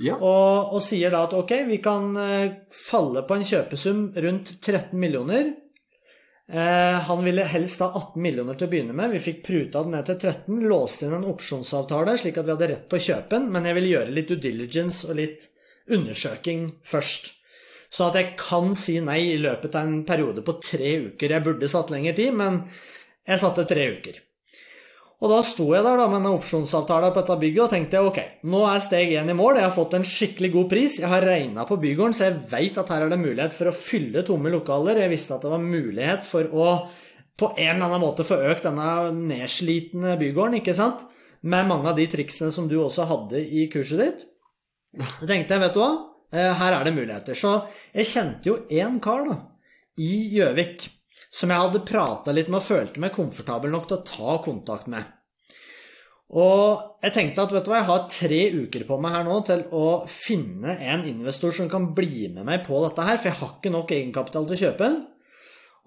[0.00, 0.14] Ja.
[0.16, 4.94] Og, og sier da at ok, vi kan eh, falle på en kjøpesum rundt 13
[4.98, 5.52] millioner.
[6.52, 9.12] Eh, han ville helst ha 18 millioner til å begynne med.
[9.12, 12.68] Vi fikk pruta den ned til 13, låste inn en opsjonsavtale slik at vi hadde
[12.70, 15.50] rett på kjøpen, men jeg ville gjøre litt due diligence og litt
[15.92, 17.34] undersøking først.
[17.92, 21.36] Så at jeg kan si nei i løpet av en periode på tre uker.
[21.36, 22.62] Jeg burde satt lengre tid, men
[23.28, 24.20] jeg satte tre uker.
[25.18, 28.18] Og da sto jeg der da med en opsjonsavtale på dette bygget og tenkte ok,
[28.46, 29.58] nå er steg én i mål.
[29.58, 30.98] Jeg har fått en skikkelig god pris.
[31.02, 33.74] Jeg har regna på bygården, så jeg veit at her er det mulighet for å
[33.74, 35.00] fylle tomme lokaler.
[35.02, 36.68] Jeg visste at det var mulighet for å
[37.38, 41.04] på en eller annen måte få økt denne nedslitne bygården, ikke sant?
[41.46, 44.24] Med mange av de triksene som du også hadde i kurset ditt.
[44.94, 45.92] Da tenkte jeg, vet du hva,
[46.32, 47.36] Eh, her er det muligheter.
[47.36, 47.54] Så
[47.94, 49.38] jeg kjente jo én kar da,
[49.96, 50.88] i Gjøvik
[51.30, 54.88] som jeg hadde prata litt med og følte meg komfortabel nok til å ta kontakt
[54.90, 55.14] med.
[56.28, 59.38] Og jeg tenkte at vet du hva, jeg har tre uker på meg her nå
[59.48, 63.40] til å finne en investor som kan bli med meg på dette her, for jeg
[63.40, 64.90] har ikke nok egenkapital til å kjøpe.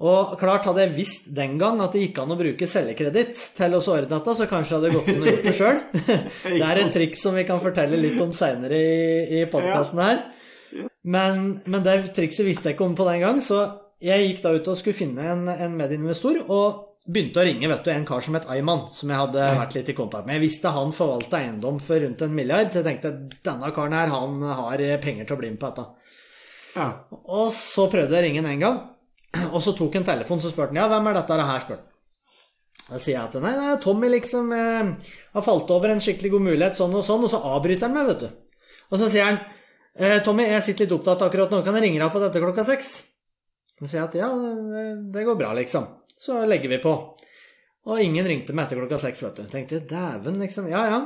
[0.02, 3.78] Og klart, hadde jeg visst den gang at det gikk an å bruke selgekreditt til
[3.78, 5.82] å ordne dette, så kanskje jeg hadde gått inn og gjort det sjøl.
[6.58, 10.24] Det er en triks som vi kan fortelle litt om seinere i, i podkasten her.
[11.06, 13.62] Men, men det trikset visste jeg ikke om på den gang, så
[14.02, 17.86] jeg gikk da ut og skulle finne en, en medinvestor, og begynte å ringe vet
[17.86, 20.38] du, en kar som het Ayman, som jeg hadde vært litt i kontakt med.
[20.38, 23.14] Jeg visste han forvalta eiendom for rundt en milliard, så jeg tenkte
[23.46, 25.88] denne karen her, han har penger til å bli med på dette.
[26.76, 26.90] Ja.
[27.26, 28.82] Og så prøvde jeg å ringe han en gang,
[29.56, 31.88] og så tok han telefonen, så spurte han ja, hvem er dette her, spurte han.
[32.92, 36.44] Da sier jeg at nei, nei, Tommy liksom eh, har falt over en skikkelig god
[36.50, 38.80] mulighet, sånn og sånn, og så avbryter han meg, vet du.
[38.92, 39.38] Og så sier han
[39.96, 42.66] eh, Tommy, jeg sitter litt opptatt akkurat nå, kan jeg ringe deg på dette klokka
[42.68, 42.92] seks?
[43.82, 45.88] Så sier at ja, det, det går bra, liksom.
[46.22, 46.94] Så legger vi på.
[47.90, 49.48] Og ingen ringte meg etter klokka seks, vet du.
[49.50, 50.68] Tenkte dæven, liksom.
[50.70, 51.00] Ja ja.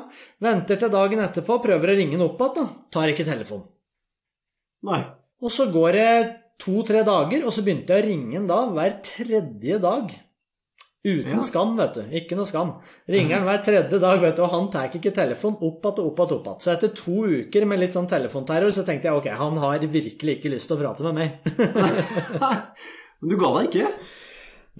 [0.44, 2.68] Venter til dagen etterpå, prøver å ringe den opp igjen.
[2.92, 3.70] Tar ikke telefonen.
[4.86, 5.00] Nei.
[5.40, 6.10] Og så går det
[6.62, 10.12] to-tre dager, og så begynte jeg å ringe den da hver tredje dag.
[11.06, 11.42] Uten Ja.
[11.46, 12.02] skam, vet du.
[12.18, 12.72] Ikke noe skam.
[13.08, 16.20] Ringer han hver tredje dag, vet du, og han tar ikke telefon opp igjen og
[16.20, 16.48] opp igjen.
[16.50, 16.62] opp.
[16.66, 20.40] Så etter to uker med litt sånn telefonterror, så tenkte jeg ok, han har virkelig
[20.40, 21.30] ikke lyst til å prate med meg.
[23.22, 23.92] Men du ga deg ikke?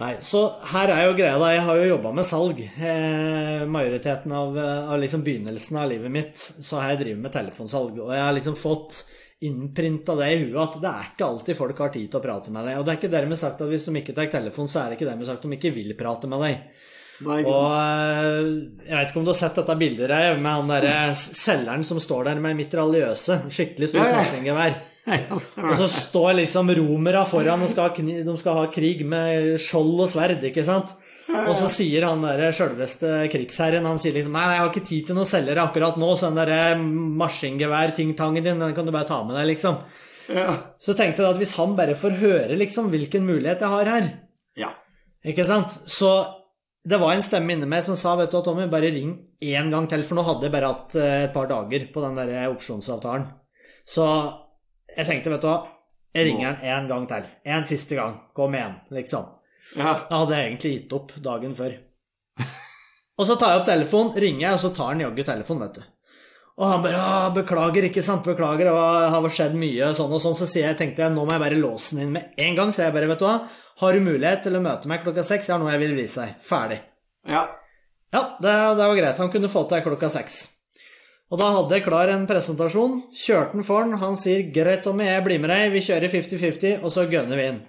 [0.02, 0.42] Nei, så
[0.74, 2.58] her er jo greia da, jeg har jo jobba med salg.
[2.60, 4.58] Eh, majoriteten av,
[4.92, 8.02] av liksom begynnelsen av livet mitt så har jeg drevet med telefonsalg.
[8.04, 9.06] Og jeg har liksom fått
[9.48, 12.54] innprinta det i huet at det er ikke alltid folk har tid til å prate
[12.56, 12.80] med deg.
[12.80, 15.00] Og det er ikke dermed sagt at hvis de ikke tar telefon, så er det
[15.00, 16.84] ikke dermed sagt at de ikke vil prate med deg.
[17.24, 18.50] Og eh,
[18.90, 22.02] jeg vet ikke om du har sett dette bildet her med han derre selgeren som
[22.04, 24.76] står der med mitraljøse, skikkelig stort maskingevær.
[25.70, 30.00] Og så står liksom romera foran og skal ha, de skal ha krig med skjold
[30.02, 30.96] og sverd, ikke sant?
[31.26, 35.08] Og så sier han der sjølveste krigsherren Han sier liksom Nei, jeg har ikke tid
[35.08, 36.76] til noen selgere akkurat nå, så den derre
[37.22, 39.80] maskingevær-tingtangen din, den kan du bare ta med deg, liksom.
[40.30, 40.54] Ja.
[40.82, 44.08] Så tenkte jeg at hvis han bare får høre liksom hvilken mulighet jeg har her,
[44.58, 44.72] ja.
[45.26, 46.10] ikke sant Så
[46.86, 49.72] det var en stemme inni meg som sa vet du hva, Tommy, bare ring én
[49.74, 52.52] gang til, for nå hadde jeg bare hatt eh, et par dager på den der
[52.52, 53.26] opsjonsavtalen.
[53.86, 54.06] Så
[54.94, 55.58] jeg tenkte, vet du hva,
[56.14, 57.26] jeg ringer han én gang til.
[57.56, 58.20] En siste gang.
[58.38, 59.26] Kom igjen, liksom.
[59.74, 59.92] Ja.
[60.10, 61.76] Jeg hadde egentlig gitt opp dagen før.
[63.16, 65.78] Og så tar jeg opp telefonen, ringer jeg, og så tar han jaggu telefonen, vet
[65.80, 65.92] du.
[66.56, 70.36] Og han bare 'Beklager, ikke sant, beklager, det har skjedd mye', sånn og sånn.
[70.40, 72.72] Så jeg, tenkte jeg, nå må jeg bare låse den inn med en gang.
[72.72, 73.36] Så jeg bare, vet du hva,
[73.82, 75.48] har du mulighet til å møte meg klokka seks?
[75.50, 76.42] Jeg har noe jeg vil vise deg.
[76.44, 76.80] Ferdig.
[77.28, 77.46] ja.
[78.16, 79.18] Ja, det, det var greit.
[79.20, 80.36] Han kunne få til klokka seks.
[81.34, 83.02] Og da hadde jeg klar en presentasjon.
[83.12, 83.98] Kjørte den for han.
[84.00, 87.48] Han sier 'greit, Tommy, jeg blir med deg', vi kjører 50-50, og så gønner vi
[87.52, 87.60] inn.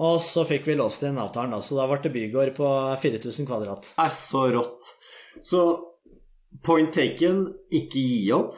[0.00, 2.68] Og så fikk vi låst inn avtalen, så da ble det bygård på
[3.02, 3.92] 4000 kvadrat.
[4.00, 4.92] er så rått.
[5.44, 5.62] Så
[6.64, 8.54] point taken, ikke gi opp.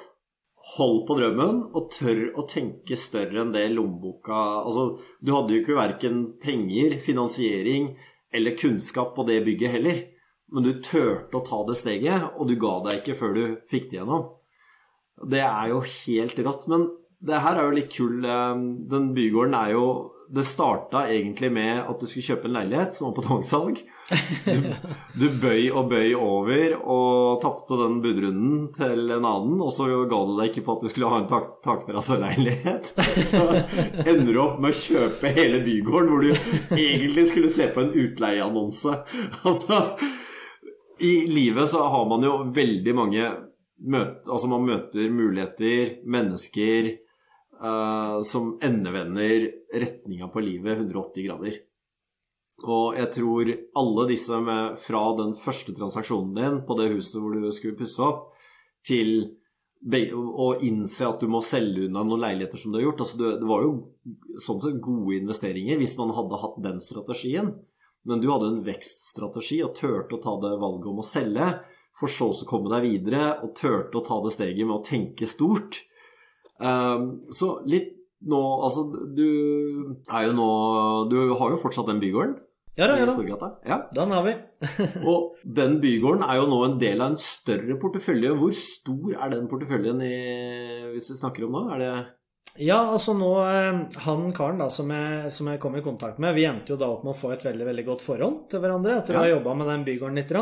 [0.74, 5.60] Hold på drømmen, og tør å tenke større enn det lommeboka Altså, du hadde jo
[5.60, 7.92] ikke verken penger, finansiering
[8.34, 10.00] eller kunnskap på det bygget heller.
[10.54, 13.90] Men du turte å ta det steget, og du ga deg ikke før du fikk
[13.90, 14.26] det gjennom.
[15.30, 16.66] Det er jo helt rått.
[16.70, 16.88] Men
[17.24, 18.24] det her er jo litt kul.
[18.24, 18.58] eh,
[18.90, 19.86] Den bygården er jo
[20.34, 23.82] Det starta egentlig med at du skulle kjøpe en leilighet som var på tvangssalg.
[24.48, 24.64] Du,
[25.20, 30.22] du bøy og bøy over og tapte den budrunden til en annen, og så ga
[30.26, 32.90] du deg ikke på at du skulle ha en tak takterrasseleilighet.
[33.30, 33.44] Så
[34.00, 37.94] ender du opp med å kjøpe hele bygården, hvor du egentlig skulle se på en
[37.94, 38.96] utleieannonse.
[39.44, 39.84] Altså,
[41.04, 43.28] i livet så har man jo veldig mange
[43.84, 46.94] møter Altså man møter muligheter, mennesker
[47.64, 51.62] eh, som endevender retninga på livet 180 grader.
[52.62, 53.50] Og jeg tror
[53.80, 58.04] alle disse med, fra den første transaksjonen din på det huset hvor du skulle pusse
[58.04, 58.28] opp,
[58.86, 59.32] til
[59.84, 63.32] å innse at du må selge unna noen leiligheter som du har gjort altså det,
[63.44, 63.72] var jo
[64.40, 67.50] sånn sett gode investeringer hvis man hadde hatt den strategien.
[68.04, 71.48] Men du hadde en vekststrategi og turte å ta det valget om å selge,
[71.94, 75.28] for så å komme deg videre og turte å ta det steget med å tenke
[75.30, 75.82] stort.
[76.62, 79.26] Um, så litt nå Altså, du
[80.06, 80.48] er jo nå
[81.10, 82.36] Du har jo fortsatt den bygården
[82.78, 83.48] Ja da, ja da.
[83.66, 83.78] Ja.
[83.94, 84.32] Den har vi.
[85.10, 88.32] Og den bygården er jo nå en del av en større portefølje.
[88.34, 90.16] Hvor stor er den porteføljen i,
[90.90, 91.62] hvis vi snakker om nå?
[91.76, 91.92] Er det
[92.66, 96.34] Ja, altså nå eh, Han karen da som jeg, som jeg kom i kontakt med,
[96.34, 98.98] vi endte jo da opp med å få et veldig veldig godt forhold til hverandre
[98.98, 100.34] etter å ha jobba med den bygården litt.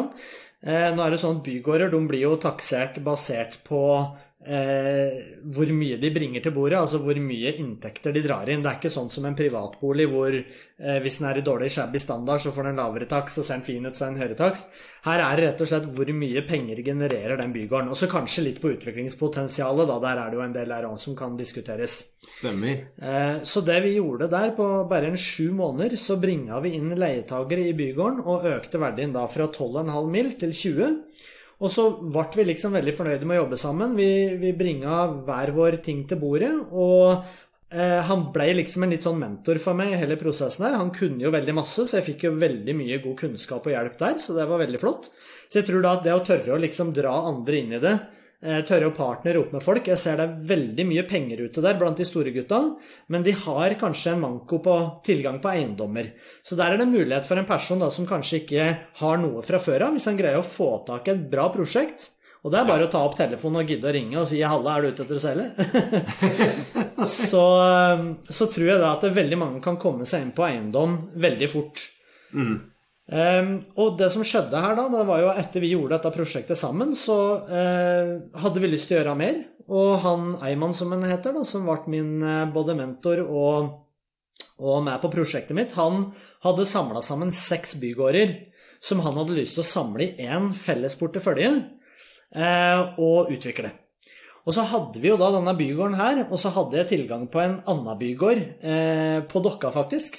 [0.62, 3.83] Eh, nå er det sånn at Bygårder de blir jo taksert basert på
[4.46, 5.18] eh,
[5.55, 8.62] hvor mye de bringer til bordet, altså hvor mye inntekter de drar inn.
[8.64, 12.00] Det er ikke sånn som en privatbolig hvor eh, hvis den er i dårlig shabby
[12.02, 14.38] standard, så får den lavere takst, og ser den fin ut, så er den høyere
[14.38, 14.72] takst.
[15.07, 17.90] Her er det rett og slett hvor mye penger genererer den bygården.
[17.92, 19.98] Og så kanskje litt på utviklingspotensialet, da.
[20.07, 21.98] Der er det jo en del der som kan diskuteres.
[22.26, 22.87] stemmer?
[23.02, 26.94] Eh, Så det vi gjorde der, på bare en sju måneder, så bringa vi inn
[26.94, 31.02] leietagere i bygården og økte verdien da fra 12,5 mil til 20.
[31.62, 33.94] Og så ble vi liksom veldig fornøyde med å jobbe sammen.
[33.98, 36.51] Vi, vi bringa hver vår ting til bordet.
[36.75, 37.22] Og
[37.70, 40.81] eh, han ble liksom en litt sånn mentor for meg i hele prosessen her.
[40.81, 43.94] Han kunne jo veldig masse, så jeg fikk jo veldig mye god kunnskap og hjelp
[44.01, 44.18] der.
[44.22, 45.12] Så det var veldig flott.
[45.46, 47.94] Så jeg tror da at det å tørre å liksom dra andre inn i det,
[48.42, 51.76] tørre å partnere opp med folk Jeg ser det er veldig mye penger ute der
[51.78, 52.59] blant de store gutta,
[53.07, 54.74] men de har kanskje en manko på
[55.07, 56.11] tilgang på eiendommer.
[56.42, 58.66] Så der er det mulighet for en person da som kanskje ikke
[58.98, 62.11] har noe fra før av, hvis han greier å få tak i et bra prosjekt.
[62.42, 64.74] Og det er bare å ta opp telefonen og gidde å ringe og si 'Halla,
[64.74, 65.52] er du ute etter å selge?'
[67.31, 70.98] så, eh, så tror jeg da at veldig mange kan komme seg inn på eiendom
[71.14, 71.87] veldig fort.
[73.11, 76.59] Ehm, og det som skjedde her da, det var jo etter vi gjorde dette prosjektet
[76.59, 78.12] sammen, så uh,
[78.45, 79.41] hadde vi lyst til å gjøre mer.
[79.73, 83.69] Og han Eiman, som han heter, da, som ble min eh, både mentor og,
[84.59, 86.09] og med på prosjektet mitt, han
[86.43, 88.35] hadde samla sammen seks bygårder
[88.83, 93.71] som han hadde lyst til å samle i én felles portefølje uh, og utvikle.
[94.43, 97.41] Og så hadde vi jo da denne bygården her, og så hadde jeg tilgang på
[97.45, 100.19] en annen bygård, uh, på Dokka faktisk.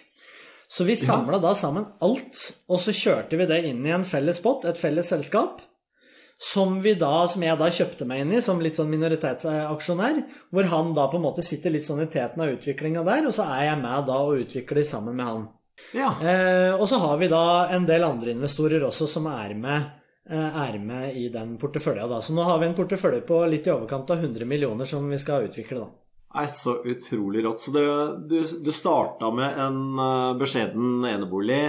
[0.73, 4.39] Så vi samla da sammen alt, og så kjørte vi det inn i en felles
[4.41, 5.61] pott, et felles selskap,
[6.41, 10.69] som, vi da, som jeg da kjøpte meg inn i som litt sånn minoritetsaksjonær, hvor
[10.71, 13.45] han da på en måte sitter litt sånn i teten av utviklinga der, og så
[13.53, 15.45] er jeg med da og utvikler sammen med han.
[15.93, 16.09] Ja.
[16.21, 17.45] Eh, og så har vi da
[17.77, 19.89] en del andre investorer også som er med,
[20.29, 22.07] eh, er med i den portefølja.
[22.09, 22.21] da.
[22.21, 25.21] Så nå har vi en portefølje på litt i overkant av 100 millioner som vi
[25.21, 25.85] skal utvikle.
[25.85, 26.02] da.
[26.33, 27.61] Nei, så utrolig rått.
[27.61, 27.85] Så det,
[28.29, 31.61] du, du starta med en uh, beskjeden enebolig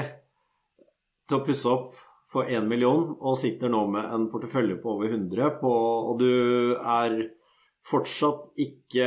[1.29, 1.99] til å pusse opp
[2.35, 5.71] for én million, og sitter nå med en portefølje på over 100, på,
[6.11, 7.21] og du er
[7.85, 9.07] fortsatt ikke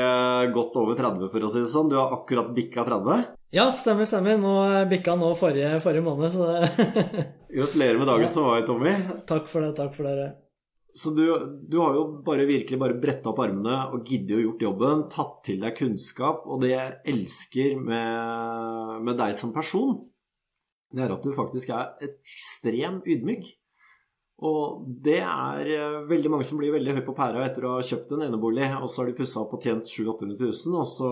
[0.55, 1.89] godt over 30, for å si det sånn.
[1.91, 3.25] Du har akkurat bikka 30?
[3.57, 4.37] Ja, stemmer, stemmer.
[4.39, 4.53] Nå
[4.91, 6.71] bikka nå forrige, forrige måned, så det
[7.57, 8.93] Gratulerer med dagen som var, Tommy.
[9.27, 10.35] Takk for det, takk for dere.
[10.97, 11.25] Så du,
[11.69, 15.35] du, har jo bare virkelig bare bretta opp armene og giddet å gjort jobben, tatt
[15.45, 19.99] til deg kunnskap, og det jeg elsker med, med deg som person,
[20.89, 23.45] det er at du faktisk er ekstremt ydmyk.
[24.47, 27.85] Og det er eh, veldig mange som blir veldig høy på pæra etter å ha
[27.85, 30.91] kjøpt en enebolig, og så har de pussa opp og tjent 700 000-800 000, og
[30.91, 31.09] så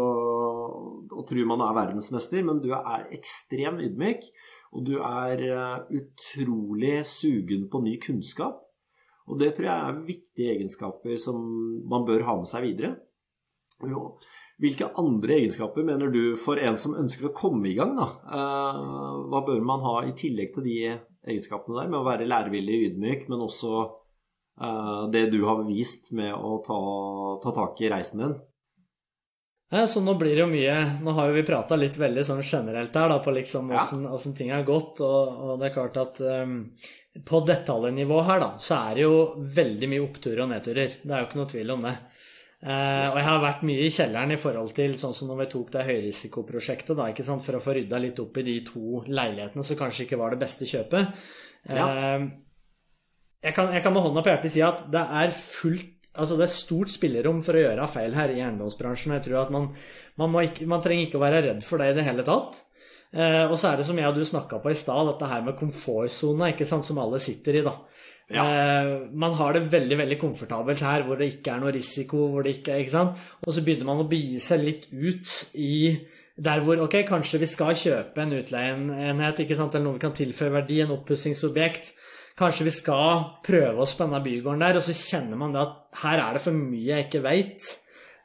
[1.16, 4.30] og tror man er verdensmester, men du er ekstremt ydmyk.
[4.76, 8.65] Og du er eh, utrolig sugen på ny kunnskap.
[9.26, 11.40] Og det tror jeg er viktige egenskaper som
[11.90, 12.96] man bør ha med seg videre.
[13.84, 14.16] Jo.
[14.62, 18.08] Hvilke andre egenskaper mener du for en som ønsker å komme i gang, da?
[18.24, 18.80] Eh,
[19.32, 20.78] hva bør man ha i tillegg til de
[21.26, 26.32] egenskapene der, med å være lærevillig, ydmyk, men også eh, det du har vist med
[26.38, 26.80] å ta,
[27.44, 28.38] ta tak i reisen din?
[29.72, 32.94] Så nå blir det jo mye Nå har jo vi prata litt veldig sånn generelt
[32.96, 34.36] her da, på liksom åssen ja.
[34.38, 36.60] ting har gått, og, og, det er klart at um,
[37.26, 39.18] på detaljnivå her, da, så er det jo
[39.56, 41.00] veldig mye oppturer og nedturer.
[41.02, 41.96] Det er jo ikke noe tvil om det.
[42.66, 45.50] Uh, og jeg har vært mye i kjelleren i forhold til sånn som når vi
[45.52, 49.02] tok det høyrisikoprosjektet, da, ikke sant, for å få rydda litt opp i de to
[49.08, 51.28] leilighetene som kanskje ikke var det beste kjøpet.
[51.72, 51.88] Ja.
[51.90, 52.28] Uh,
[53.46, 56.48] jeg, kan, jeg, kan, med hånda på hjertet si at det er fullt Altså det
[56.48, 59.14] er stort spillerom for å gjøre feil her i eiendomsbransjen.
[59.14, 59.68] og jeg tror at man,
[60.22, 62.62] man, ikke, man trenger ikke å være redd for det i det hele tatt.
[63.16, 65.44] Eh, og så er det som jeg og du snakka på i stad, dette her
[65.46, 67.64] med komfortsona, som alle sitter i.
[67.64, 67.76] da.
[68.34, 68.44] Ja.
[68.44, 72.28] Eh, man har det veldig veldig komfortabelt her hvor det ikke er noe risiko.
[72.34, 73.22] hvor det ikke, ikke sant?
[73.46, 75.96] Og så begynner man å begi seg litt ut i
[76.36, 79.76] der hvor ok, kanskje vi skal kjøpe en utleieenhet ikke sant?
[79.76, 81.94] eller noe vi kan tilføre verdi, en oppussingsobjekt.
[82.36, 86.20] Kanskje vi skal prøve å spenne bygården der, og så kjenner man det at her
[86.20, 87.74] er det for mye jeg ikke veit.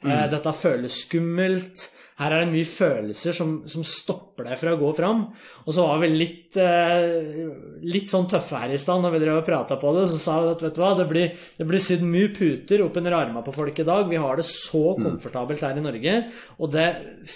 [0.01, 0.11] Mm.
[0.11, 1.91] Uh, dette føles skummelt.
[2.21, 5.23] Her er det mye følelser som, som, stopper deg fra å gå fram.
[5.65, 7.47] Og så var vi litt, eh,
[7.89, 10.03] litt sånn tøffe her i stad når vi drev og prata på det.
[10.13, 12.99] Så sa vi at vet du hva, det blir, det blir sydd mye puter opp
[13.01, 14.05] under armene på folk i dag.
[14.11, 15.07] Vi har det så mm.
[15.07, 16.19] komfortabelt her i Norge.
[16.61, 16.89] Og det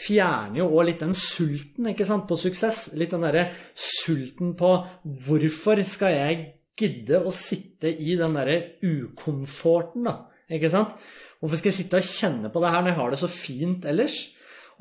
[0.02, 2.90] fjerner jo òg litt den sulten ikke sant, på suksess.
[3.00, 4.74] Litt den derre sulten på
[5.24, 6.44] hvorfor skal jeg
[6.78, 10.16] gidde å sitte i den derre ukomforten, da.
[10.52, 10.94] Ikke sant?
[11.40, 13.84] Hvorfor skal jeg sitte og kjenne på det her når jeg har det så fint
[13.88, 14.16] ellers?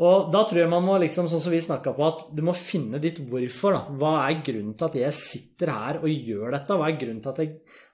[0.01, 2.53] Og da tror jeg man må, liksom, sånn som vi snakka på, at du må
[2.57, 3.75] finne ditt hvorfor.
[3.75, 3.81] da.
[3.99, 6.77] Hva er grunnen til at jeg sitter her og gjør dette?
[6.79, 7.51] Hva er grunnen til at jeg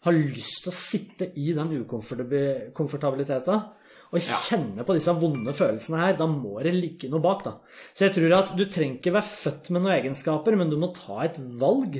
[0.07, 3.67] har lyst til å sitte i den ukomfortabiliteten?
[4.09, 6.15] Og kjenne på disse vonde følelsene her.
[6.17, 7.57] Da må det ligge noe bak, da.
[7.91, 10.89] Så jeg tror at du trenger ikke være født med noen egenskaper, men du må
[10.95, 11.99] ta et valg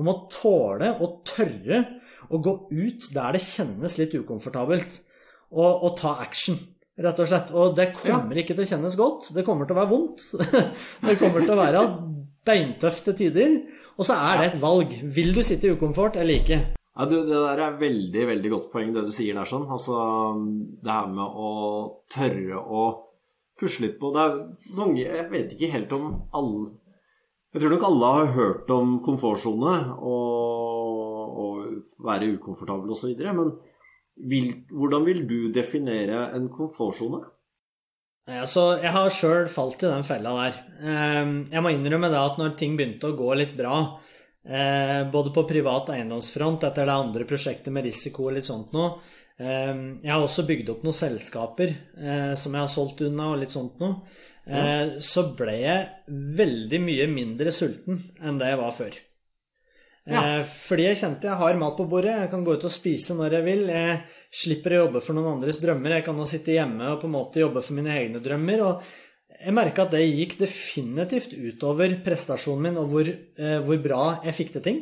[0.00, 1.84] om å tåle og tørre
[2.30, 5.00] å gå ut der det kjennes litt ukomfortabelt,
[5.50, 6.58] og, og ta action
[7.00, 7.52] rett og slett.
[7.56, 8.44] Og det kommer ja.
[8.44, 9.30] ikke til å kjennes godt.
[9.34, 10.26] Det kommer til å være vondt.
[11.06, 11.84] det kommer til å være
[12.46, 13.56] beintøft til tider.
[13.96, 14.92] Og så er det et valg.
[15.16, 16.60] Vil du sitte i ukomfort eller ikke?
[16.90, 19.48] Ja, du, Det der er veldig veldig godt poeng, det du sier der.
[19.48, 19.68] sånn.
[19.70, 19.96] Altså,
[20.82, 21.52] Det her med å
[22.12, 22.88] tørre å
[23.60, 24.36] pusle litt på Det er
[24.72, 26.70] mange Jeg vet ikke helt om alle
[27.50, 29.72] Jeg tror nok alle har hørt om komfortsone
[30.06, 33.16] og, og være ukomfortabel osv.
[33.34, 33.52] Men
[34.30, 37.24] vil, hvordan vil du definere en komfortsone?
[38.30, 40.58] Altså, jeg har sjøl falt i den fella der.
[40.86, 43.80] Ehm, jeg må innrømme det at når ting begynte å gå litt bra,
[44.46, 49.00] eh, både på privat eiendomsfront etter det andre prosjektet med risiko og litt sånt noe
[49.40, 53.54] Jeg har også bygd opp noen selskaper eh, som jeg har solgt unna og litt
[53.54, 54.02] sånt noe.
[54.50, 54.98] Ja.
[55.04, 58.96] så ble jeg veldig mye mindre sulten enn det jeg var før.
[60.08, 60.22] Ja.
[60.40, 63.16] Eh, fordi jeg kjente jeg har mat på bordet, jeg kan gå ut og spise
[63.16, 63.62] når jeg vil.
[63.74, 64.00] Jeg
[64.42, 65.98] slipper å jobbe for noen andres drømmer.
[65.98, 68.64] Jeg kan nå sitte hjemme og på en måte jobbe for mine egne drømmer.
[68.66, 74.04] Og jeg merka at det gikk definitivt utover prestasjonen min og hvor, eh, hvor bra
[74.26, 74.80] jeg fikk til ting.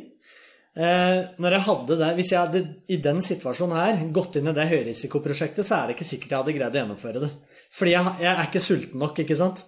[0.77, 4.55] Eh, når jeg hadde det, Hvis jeg hadde i den situasjonen her gått inn i
[4.55, 7.29] det høyrisikoprosjektet, så er det ikke sikkert jeg hadde greid å gjennomføre det.
[7.73, 9.63] Fordi jeg, jeg er ikke sulten nok, ikke sant.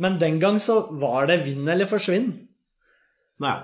[0.00, 2.30] Men den gang så var det vinn eller forsvinn.
[3.44, 3.58] Nei.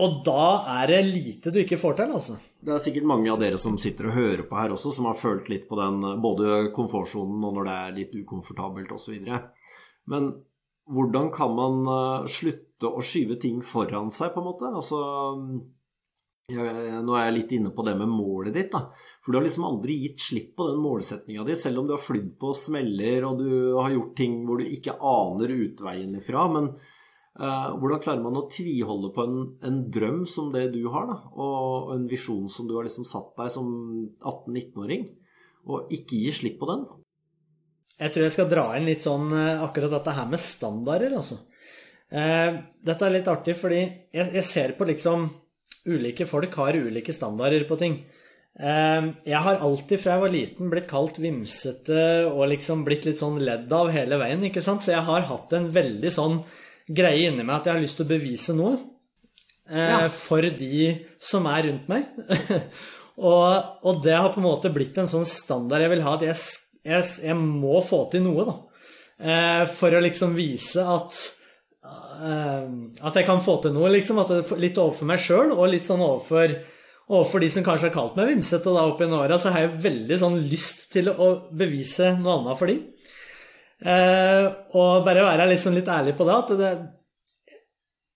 [0.00, 0.44] Og da
[0.80, 2.36] er det lite du ikke får til, altså.
[2.60, 5.18] Det er sikkert mange av dere som sitter og hører på her også, som har
[5.18, 9.18] følt litt på den både komfortsonen og når det er litt ukomfortabelt osv.
[10.08, 10.30] Men
[10.90, 14.72] hvordan kan man eh, slutte å skyve ting foran seg, på en måte?
[14.80, 15.00] Altså
[16.50, 18.88] Nå er jeg litt inne på det med målet ditt, da.
[19.22, 22.02] For du har liksom aldri gitt slipp på den målsettinga di, selv om du har
[22.02, 26.46] flydd på smeller og du har gjort ting hvor du ikke aner utveien ifra.
[26.52, 26.70] Men
[27.40, 29.36] uh, hvordan klarer man å tviholde på en,
[29.66, 31.18] en, drøm som det du har, da?
[31.36, 33.68] Og en visjon som du har liksom satt deg som
[34.16, 35.06] 18-19-åring,
[35.70, 36.88] og ikke gi slipp på den?
[38.00, 41.36] Jeg tror jeg skal dra inn litt sånn eh, akkurat dette her med standarder, altså.
[42.10, 45.28] Uh, dette er litt artig, fordi jeg, jeg ser på liksom
[45.88, 48.00] Ulike folk har ulike standarder på ting.
[48.60, 53.20] Ehm, jeg har alltid fra jeg var liten blitt kalt vimsete og liksom blitt litt
[53.20, 54.84] sånn ledd av hele veien, ikke sant?
[54.84, 56.40] Så jeg har hatt en veldig sånn
[56.90, 58.74] greie inni meg at jeg har lyst til å bevise noe.
[59.70, 60.08] Eh, ja.
[60.12, 62.08] For de som er rundt meg.
[63.30, 63.46] og,
[63.86, 66.40] og, det har på en måte blitt en sånn standard jeg vil ha, at jeg,
[66.90, 68.56] jeg, jeg må få til noe, da.
[69.20, 71.16] Eh, for å liksom vise at
[72.20, 74.18] At jeg kan få til noe, liksom.
[74.60, 76.52] Litt overfor meg sjøl, og litt sånn overfor
[77.10, 79.82] overfor, de som kanskje har kalt meg vimsete da opp gjennom åra, så har jeg
[79.82, 82.84] veldig sånn lyst til å bevise noe annet for dem.
[83.80, 86.70] Eh, og bare være liksom litt ærlig på det, at det,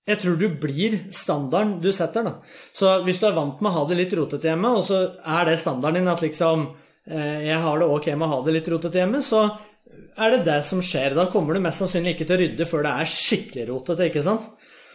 [0.04, 2.34] jeg tror du blir standarden du setter, da.
[2.76, 5.48] Så hvis du er vant med å ha det litt rotete hjemme, og så er
[5.48, 6.66] det standarden din at liksom
[7.08, 9.46] eh, Jeg har det ok med å ha det litt rotete hjemme, så
[9.92, 11.16] er det det som skjer.
[11.16, 14.24] Da kommer du mest sannsynlig ikke til å rydde før det er skikkelig rotete, ikke
[14.24, 14.48] sant?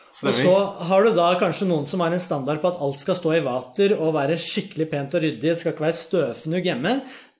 [0.09, 0.53] Og så
[0.89, 3.43] har du da kanskje noen som har en standard på at alt skal stå i
[3.45, 6.95] vater og være skikkelig pent og ryddig, det skal ikke være støvfnugg hjemme.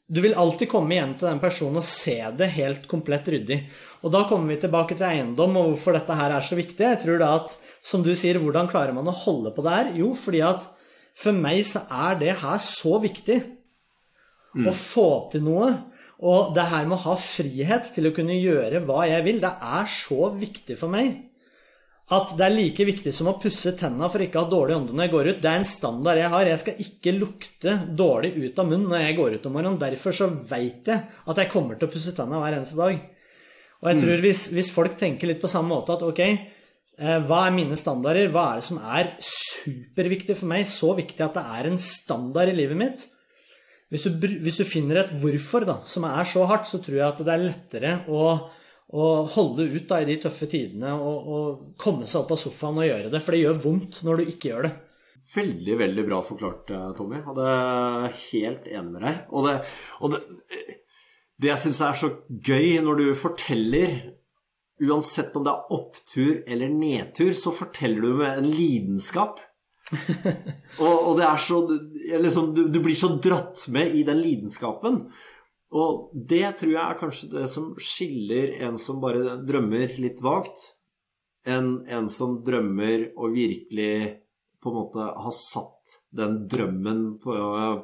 [0.10, 3.60] Du vil alltid komme igjen til den personen og se det helt komplett ryddig.
[4.06, 6.86] Og da kommer vi tilbake til eiendom og hvorfor dette her er så viktig.
[6.86, 7.54] Jeg tror da at,
[7.86, 9.91] som du sier, hvordan klarer man å holde på det her?
[10.00, 10.66] Jo, fordi at
[11.20, 13.41] for meg så er det her så viktig.
[14.58, 14.70] Mm.
[14.70, 15.74] Å få til noe.
[16.20, 19.53] Og det her med å ha frihet til å kunne gjøre hva jeg vil, det
[19.55, 21.30] er så viktig for meg
[22.09, 24.95] at det er like viktig som å pusse tenna for ikke å ha dårlig ånde
[24.97, 25.41] når jeg går ut.
[25.43, 26.47] Det er en standard jeg har.
[26.49, 29.82] Jeg skal ikke lukte dårlig ut av munnen når jeg går ut om morgenen.
[29.82, 32.97] Derfor så veit jeg at jeg kommer til å pusse tenna hver eneste dag.
[33.80, 34.01] Og jeg mm.
[34.01, 37.78] tror hvis, hvis, folk tenker litt på samme måte at ok, eh, hva er mine
[37.78, 38.34] standarder?
[38.34, 40.65] Hva er det som er superviktig for meg?
[40.65, 43.05] Så viktig at det er en standard i livet mitt.
[43.90, 47.08] Hvis du, hvis du finner et hvorfor da, som er så hardt, så tror jeg
[47.08, 48.24] at det er lettere å
[48.90, 52.80] å holde ut da, i de tøffe tidene og, og, komme seg opp av sofaen
[52.82, 53.22] og gjøre det.
[53.22, 54.72] For det gjør vondt når du ikke gjør det.
[55.30, 57.20] Veldig, veldig bra forklart, eh, Tommy.
[57.22, 59.20] Og det er helt enig med deg.
[59.30, 59.58] Og det,
[60.00, 60.22] og det,
[61.38, 62.10] det jeg syns er så
[62.50, 64.00] gøy når du forteller
[64.80, 69.42] Uansett om det er opptur eller nedtur, så forteller du med en lidenskap.
[70.84, 71.60] Og, og, det er så
[72.22, 75.04] liksom, du, du blir så dratt med i den lidenskapen.
[75.70, 80.72] Og det tror jeg er kanskje det som skiller en som bare drømmer litt vagt,
[81.48, 83.94] enn en som drømmer og virkelig
[84.60, 87.36] på en måte har satt den drømmen på,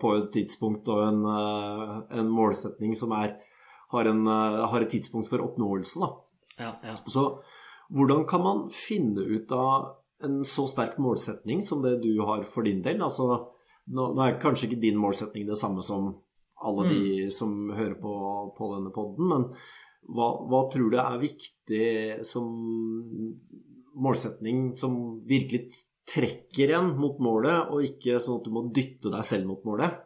[0.01, 3.37] på et tidspunkt og en, eh, en målsetning som er,
[3.93, 6.01] har, en, eh, har, et tidspunkt for oppnåelse.
[6.01, 6.09] Da.
[6.59, 6.95] Ja, ja.
[7.07, 7.23] Så
[7.93, 9.93] hvordan kan man finne ut av
[10.23, 13.01] en så sterk målsetning som det du har for din del?
[13.03, 13.27] Altså,
[13.91, 16.13] nå, er kanskje ikke din målsetning det samme som
[16.65, 17.33] alle de mm.
[17.35, 18.13] som hører på,
[18.57, 19.27] på denne poden.
[19.31, 19.47] Men
[20.05, 21.89] hva, hva, tror du er viktig
[22.25, 22.47] som
[23.95, 25.67] målsetning som virkelig
[26.05, 30.03] trekker en mot målet, og ikke sånn at du må dytte deg selv mot målet?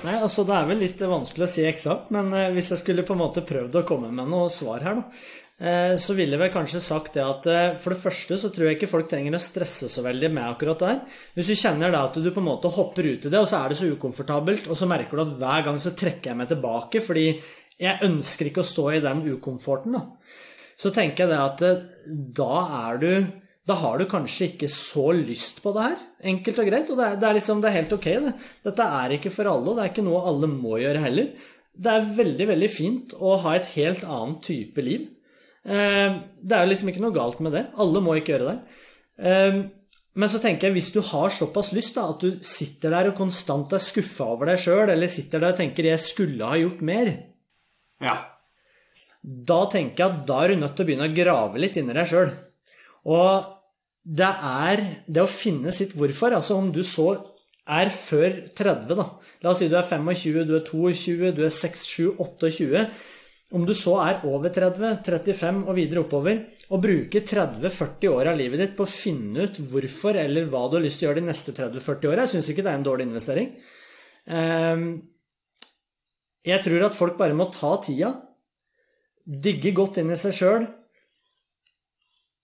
[0.00, 3.04] Nei, altså Det er vel litt vanskelig å si eksakt, men eh, hvis jeg skulle
[3.06, 5.04] på en måte prøvd å komme med noe svar her, da,
[6.00, 8.78] så ville jeg vel kanskje sagt det at eh, for det første så tror jeg
[8.78, 11.18] ikke folk trenger å stresse så veldig med akkurat det her.
[11.36, 13.60] Hvis du kjenner da at du på en måte hopper ut i det, og så
[13.60, 16.48] er det så ukomfortabelt, og så merker du at hver gang så trekker jeg meg
[16.48, 17.26] tilbake fordi
[17.80, 20.06] jeg ønsker ikke å stå i den ukomforten, da.
[20.80, 21.86] Så tenker jeg det at eh,
[22.40, 22.56] da
[22.86, 23.12] er du
[23.68, 25.98] da har du kanskje ikke så lyst på det her.
[26.32, 26.88] Enkelt og greit.
[26.90, 28.32] Og det er, det er liksom, det er helt ok, det.
[28.64, 31.28] Dette er ikke for alle, og det er ikke noe alle må gjøre heller.
[31.70, 35.04] Det er veldig, veldig fint å ha et helt annet type liv.
[35.70, 37.68] Eh, det er jo liksom ikke noe galt med det.
[37.82, 38.80] Alle må ikke gjøre det.
[39.22, 39.60] Eh,
[40.20, 43.18] men så tenker jeg, hvis du har såpass lyst da, at du sitter der og
[43.20, 46.82] konstant er skuffa over deg sjøl, eller sitter der og tenker 'jeg skulle ha gjort
[46.82, 47.14] mer',
[48.02, 48.16] ja.
[49.22, 51.94] da tenker jeg at da er du nødt til å begynne å grave litt inni
[51.94, 52.30] deg sjøl.
[53.06, 53.44] Og
[54.04, 56.34] det er det å finne sitt hvorfor.
[56.34, 57.12] Altså om du så
[57.68, 59.06] er før 30, da.
[59.42, 62.88] La oss si du er 25, du er 22, du er 6, 7, 28.
[63.50, 68.38] Om du så er over 30, 35 og videre oppover, og bruke 30-40 år av
[68.38, 71.22] livet ditt på å finne ut hvorfor eller hva du har lyst til å gjøre
[71.22, 73.48] de neste 30-40 åra, jeg syns ikke det er en dårlig investering.
[74.30, 74.84] Ehm,
[76.46, 78.12] jeg tror at folk bare må ta tida,
[79.26, 80.70] digge godt inn i seg sjøl,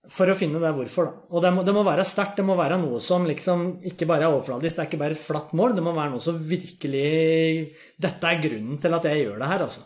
[0.07, 1.09] For å finne det hvorfor.
[1.35, 2.37] Og det må, det må være sterkt.
[2.39, 4.77] Det må være noe som liksom ikke bare er overfladisk.
[4.77, 5.75] Det er ikke bare et flatt mål.
[5.75, 9.65] Det må være noe som virkelig Dette er grunnen til at jeg gjør det her,
[9.67, 9.83] altså.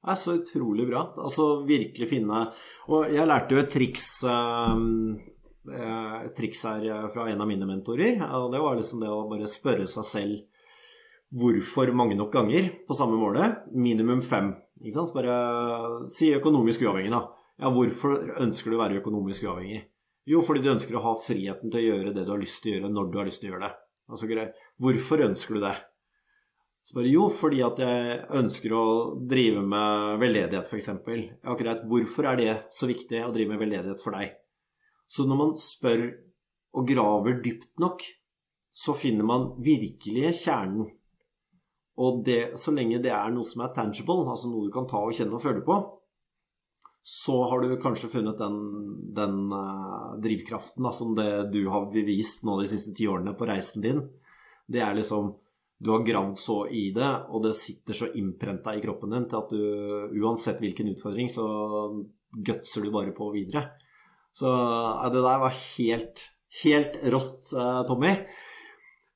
[0.00, 1.04] Er så utrolig bra.
[1.20, 2.46] Altså virkelig finne
[2.88, 5.18] Og jeg lærte jo et triks um,
[5.68, 8.22] et triks her fra en av mine mentorer.
[8.38, 10.46] Og det var liksom det å bare spørre seg selv
[11.30, 13.60] hvorfor mange nok ganger på samme målet.
[13.76, 14.54] Minimum fem.
[14.80, 15.10] Ikke sant?
[15.10, 15.36] Så bare
[16.10, 17.26] si økonomisk uavhengig, da.
[17.60, 19.84] Ja, hvorfor ønsker du å være økonomisk uavhengig?
[20.30, 22.72] Jo, fordi du ønsker å ha friheten til å gjøre det du har lyst til
[22.72, 23.72] å gjøre, når du har lyst til å gjøre det.
[24.10, 24.50] Altså.
[24.80, 25.76] Hvorfor ønsker du det?
[26.82, 28.84] Så jo, fordi at jeg ønsker å
[29.28, 30.88] drive med veldedighet, f.eks.
[31.44, 31.84] Ja, greit.
[31.90, 34.32] Hvorfor er det så viktig å drive med veldedighet for deg?
[35.10, 36.06] Så når man spør
[36.78, 38.02] og graver dypt nok,
[38.70, 40.88] så finner man virkelig kjernen.
[42.00, 45.02] Og det, så lenge det er noe som er tangible, altså noe du kan ta
[45.04, 45.76] og kjenne og føle på,
[47.02, 48.56] så har du kanskje funnet den,
[49.16, 53.48] den uh, drivkraften da, som det du har bevist nå de siste ti årene på
[53.48, 54.02] reisen din.
[54.70, 55.32] Det er liksom
[55.80, 59.38] Du har gravd så i det, og det sitter så innprenta i kroppen din til
[59.38, 61.46] at du uansett hvilken utfordring, så
[62.36, 63.64] gutser du bare på videre.
[64.36, 66.26] Så uh, det der var helt,
[66.62, 68.12] helt rått, uh, Tommy.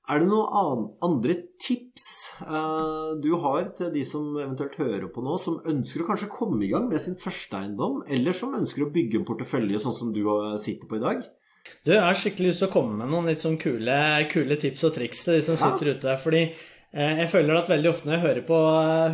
[0.04, 2.08] Er det noen andre tips
[2.44, 6.64] uh, du har til de som eventuelt hører på nå, som ønsker å kanskje komme
[6.64, 10.16] i gang med sin første eiendom, eller som ønsker å bygge en portefølje sånn som
[10.16, 10.24] du
[10.60, 11.24] sitter på i dag?
[11.84, 13.98] Du, Jeg har skikkelig lyst til å komme med noen litt sånn kule,
[14.32, 15.66] kule tips og triks til de som ja.
[15.66, 16.16] sitter ute.
[16.20, 18.58] fordi eh, jeg føler at veldig ofte når jeg hører på,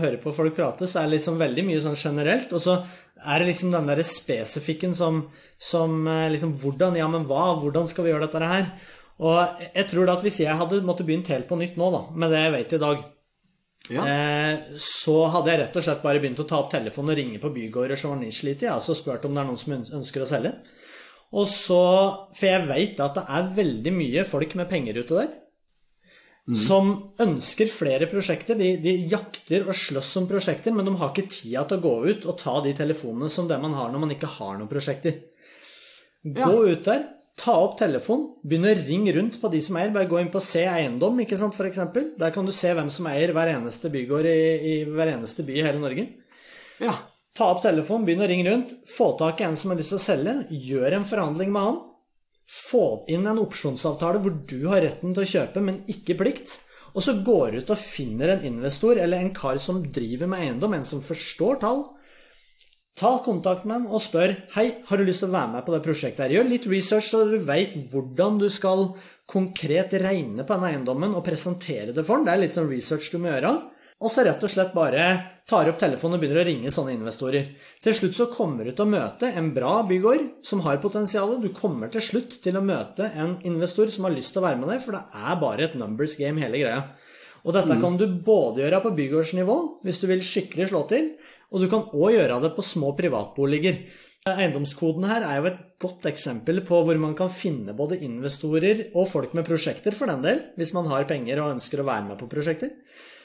[0.04, 2.52] hører på folk prate, så er det liksom veldig mye sånn generelt.
[2.54, 2.80] Og så
[3.20, 5.24] er det liksom den derre spesifikken som,
[5.58, 7.52] som eh, liksom Hvordan, ja, men hva?
[7.62, 8.68] Hvordan skal vi gjøre dette her?
[9.20, 12.04] Og jeg tror da at hvis jeg hadde måttet begynt helt på nytt nå, da,
[12.16, 13.02] med det jeg vet i dag,
[13.92, 14.04] ja.
[14.06, 17.42] eh, så hadde jeg rett og slett bare begynt å ta opp telefonen og ringe
[17.42, 20.30] på bygårder som var nedslitt i, altså spurt om det er noen som ønsker å
[20.30, 20.54] selge.
[21.30, 21.82] Og så,
[22.34, 25.30] For jeg vet at det er veldig mye folk med penger ute der.
[26.50, 26.56] Mm.
[26.58, 26.90] Som
[27.22, 28.58] ønsker flere prosjekter.
[28.58, 31.94] De, de, jakter og slåss om prosjekter, men de har ikke tida til å gå
[32.10, 35.20] ut og ta de telefonene som det man har når man ikke har noen prosjekter.
[36.26, 36.74] Gå ja.
[36.74, 37.06] ut der,
[37.40, 39.92] Ta opp telefonen, begynne å ringe rundt på de som eier.
[39.94, 41.78] Bare gå inn på Se eiendom, ikke sant, f.eks.
[42.20, 45.56] Der kan du se hvem som eier hver eneste bygård i, i hver eneste by
[45.56, 46.04] i hele Norge.
[46.82, 46.98] Ja.
[47.40, 48.72] Ta opp telefonen, begynn å ringe rundt.
[48.84, 50.34] Få tak i en som har lyst til å selge.
[50.52, 51.78] Gjør en forhandling med han.
[52.50, 56.58] Få inn en opsjonsavtale hvor du har retten til å kjøpe, men ikke plikt.
[56.92, 60.44] Og så går du ut og finner en investor eller en kar som driver med
[60.44, 61.86] eiendom, en som forstår tall
[63.00, 65.72] Ta kontakt med ham og spør Hei, har du lyst til å være med på
[65.72, 66.24] det prosjektet.
[66.26, 66.34] her?
[66.34, 68.90] Gjør litt research så du veit hvordan du skal
[69.30, 72.26] konkret regne på denne eiendommen og presentere det for den.
[72.26, 73.54] Det er litt sånn research du må gjøre.
[74.00, 75.06] Og så rett og slett bare
[75.48, 77.50] tar opp telefonen og begynner å ringe sånne investorer.
[77.84, 81.34] Til slutt så kommer du til å møte en bra bygård som har potensial.
[81.42, 84.60] Du kommer til slutt til å møte en investor som har lyst til å være
[84.62, 86.84] med deg, for det er bare et numbers game, hele greia.
[87.44, 87.82] Og dette mm.
[87.82, 91.12] kan du både gjøre på bygårdsnivå, hvis du vil skikkelig slå til,
[91.50, 93.82] og du kan òg gjøre det på små privatboliger.
[94.30, 99.08] Eiendomskoden her er jo et godt eksempel på hvor man kan finne både investorer og
[99.12, 102.20] folk med prosjekter, for den del, hvis man har penger og ønsker å være med
[102.20, 102.76] på prosjekter.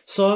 [0.08, 0.30] Så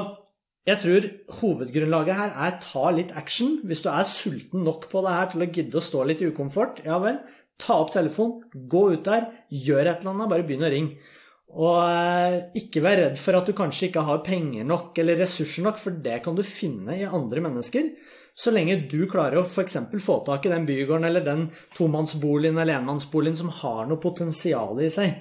[0.67, 1.05] jeg tror
[1.39, 3.59] hovedgrunnlaget her er ta litt action.
[3.65, 6.29] Hvis du er sulten nok på det her til å gidde å stå litt i
[6.29, 7.21] ukomfort, ja vel,
[7.59, 11.15] ta opp telefonen, gå ut der, gjør et eller annet, bare begynn å ringe.
[11.49, 15.65] Og eh, ikke vær redd for at du kanskje ikke har penger nok eller ressurser
[15.65, 17.89] nok, for det kan du finne i andre mennesker.
[18.37, 19.79] Så lenge du klarer å f.eks.
[20.03, 24.91] få tak i den bygården eller den tomannsboligen eller enmannsboligen som har noe potensial i
[24.93, 25.17] seg.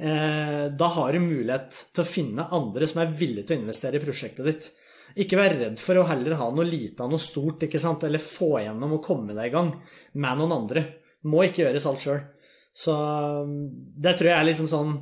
[0.00, 3.98] Eh, da har du mulighet til å finne andre som er villige til å investere
[3.98, 4.68] i prosjektet ditt.
[5.20, 8.06] Ikke vær redd for å heller ha noe lite av noe stort, ikke sant?
[8.06, 9.72] eller få igjennom og komme deg i gang
[10.14, 10.84] med noen andre.
[11.28, 12.22] Må ikke gjøres alt sjøl.
[12.72, 12.94] Så
[14.00, 14.96] det tror jeg er liksom sånn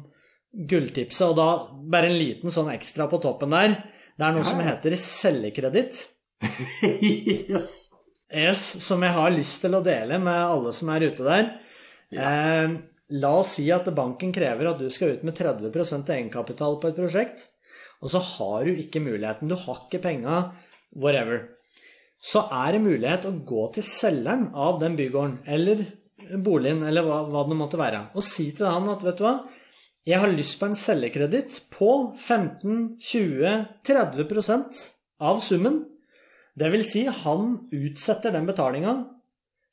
[0.73, 1.29] gulltipset.
[1.29, 1.49] Og da
[1.93, 3.77] bare en liten sånn ekstra på toppen der.
[4.19, 4.51] Det er noe ja.
[4.51, 6.01] som heter cellekreditt.
[7.53, 7.73] yes.
[8.33, 8.67] yes.
[8.83, 11.53] Som jeg har lyst til å dele med alle som er ute der.
[12.11, 12.33] Ja.
[12.33, 12.79] Eh,
[13.09, 16.99] la oss si at banken krever at du skal ut med 30% egenkapital på et
[16.99, 17.47] prosjekt,
[18.03, 19.51] og så har du ikke muligheten.
[19.51, 20.43] Du har ikke penga,
[20.95, 21.49] whatever.
[22.19, 25.85] Så er det mulighet å gå til selgeren av den bygården eller
[26.43, 29.37] boligen eller hva, hva det måtte være, og si til han at vet du hva,
[30.09, 34.79] jeg har lyst på en selgekreditt på 15-20-30%
[35.21, 35.77] av summen.
[36.59, 39.05] Det vil si, han utsetter den betalinga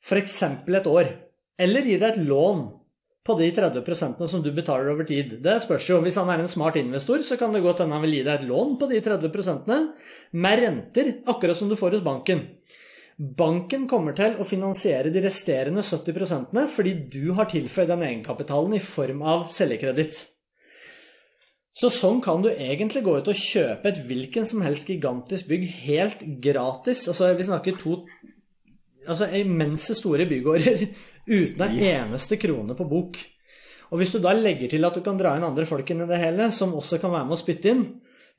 [0.04, 0.42] f.eks.
[0.68, 1.06] et år.
[1.56, 2.85] Eller gir deg et lån
[3.26, 5.38] på de 30 som du betaler over tid.
[5.42, 5.98] Det spørs jo.
[6.04, 8.40] Hvis han er en smart investor, så kan det godt hende han vil gi deg
[8.40, 9.66] et lån på de 30
[10.32, 12.44] med renter, akkurat som du får hos banken.
[13.16, 18.82] Banken kommer til å finansiere de resterende 70 fordi du har tilføyd den egenkapitalen i
[18.84, 20.18] form av cellekreditt.
[21.76, 25.66] Så sånn kan du egentlig gå ut og kjøpe et hvilken som helst gigantisk bygg
[25.82, 27.02] helt gratis.
[27.08, 27.98] Altså, vi snakker to
[29.06, 30.86] altså immense store bygårder
[31.26, 32.10] uten en yes.
[32.10, 33.20] eneste krone på bok.
[33.92, 36.10] Og hvis du da legger til at du kan dra inn andre folk inn i
[36.10, 37.84] det hele, som også kan være med å spytte inn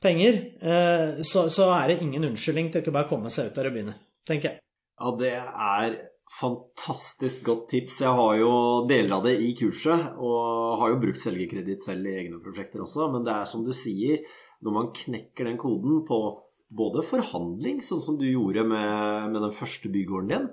[0.04, 3.70] penger, eh, så, så er det ingen unnskyldning til å bare komme seg ut der
[3.70, 3.96] og begynne,
[4.28, 4.64] tenker jeg.
[4.98, 5.98] Ja, det er
[6.38, 8.02] fantastisk godt tips.
[8.04, 8.52] Jeg har jo
[8.90, 13.08] deler av det i kurset, og har jo brukt selgerkreditt selv i egne prosjekter også.
[13.14, 14.26] Men det er som du sier,
[14.66, 16.20] når man knekker den koden på
[16.68, 20.48] både forhandling, sånn som du gjorde med, med den første bygården din,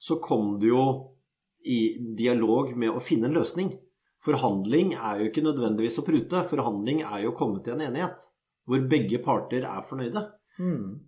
[0.00, 0.84] så kom du jo
[1.66, 1.80] i
[2.16, 3.72] dialog med å finne en løsning.
[4.24, 6.44] Forhandling er jo ikke nødvendigvis å prute.
[6.48, 8.26] Forhandling er jo å komme til en enighet
[8.68, 10.22] hvor begge parter er fornøyde.
[10.60, 11.00] Mm.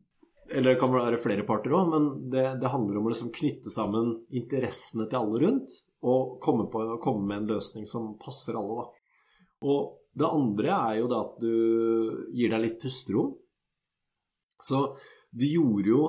[0.53, 3.71] Eller det kan være flere parter òg, men det, det, handler om å liksom knytte
[3.73, 8.81] sammen interessene til alle rundt og komme, på, komme, med en løsning som passer alle.
[8.83, 8.89] Da.
[9.71, 11.55] Og det andre er jo det at du
[12.35, 13.37] gir deg litt pusterom.
[14.63, 14.83] Så
[15.33, 16.01] du gjorde jo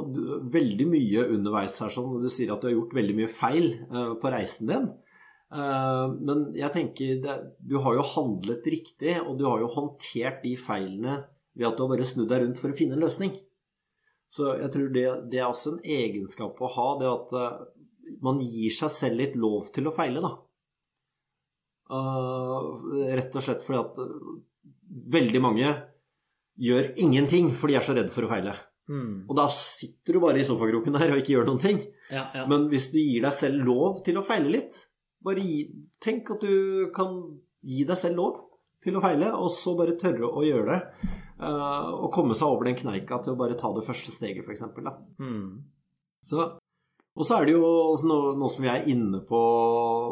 [0.52, 3.70] veldig mye underveis her, sånn, og du sier at du har gjort veldig mye feil
[3.88, 4.90] uh, på reisen din.
[5.54, 10.42] Uh, men jeg tenker det, du har jo handlet riktig, og du har jo håndtert
[10.44, 11.22] de feilene
[11.54, 13.38] ved at du har bare snudd deg rundt for å finne en løsning.
[14.34, 17.64] Så jeg tror det, det, er også en egenskap å ha, det at uh,
[18.26, 20.36] man gir seg selv litt lov til å feile, da.
[21.94, 23.98] Rett og slett fordi at
[25.14, 25.68] veldig mange
[26.64, 28.56] gjør ingenting for de er så redd for å feile.
[28.92, 29.26] Mm.
[29.30, 31.80] Og da sitter du bare i sofakroken der og ikke gjør noen ting.
[32.12, 32.48] Ja, ja.
[32.52, 34.80] Men hvis du gir deg selv lov til å feile litt,
[35.24, 35.68] bare gi,
[36.04, 37.22] tenk at du kan
[37.64, 38.42] gi deg selv lov
[38.84, 41.12] til å feile, og så bare tørre å gjøre det.
[41.44, 44.66] Uh, og komme seg over den kneika til å bare ta det første steget, f.eks.
[45.20, 45.64] Mm.
[46.24, 46.44] Så,
[47.14, 47.64] og så er det jo
[48.08, 49.40] nå, som vi er inne på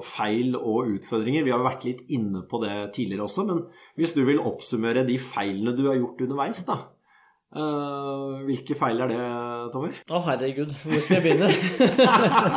[0.03, 3.61] feil og utfordringer Vi har jo vært litt inne på det tidligere også, men
[3.99, 6.79] hvis du vil oppsummere de feilene du har gjort underveis, da.
[7.51, 9.23] Uh, hvilke feil er det,
[9.73, 9.91] Tommy?
[10.07, 10.71] Å, oh, herregud.
[10.85, 11.49] Hvor skal jeg begynne?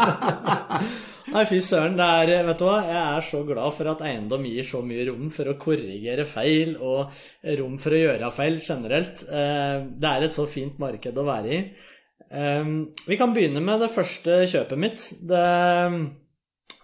[1.34, 1.96] Nei, fy søren.
[1.98, 2.76] Det er, vet du hva?
[2.86, 6.76] Jeg er så glad for at eiendom gir så mye rom for å korrigere feil
[6.78, 7.10] og
[7.58, 9.26] rom for å gjøre feil generelt.
[9.26, 11.64] Uh, det er et så fint marked å være i.
[12.34, 12.66] Eh,
[13.06, 15.08] vi kan begynne med det første kjøpet mitt.
[15.28, 15.46] Det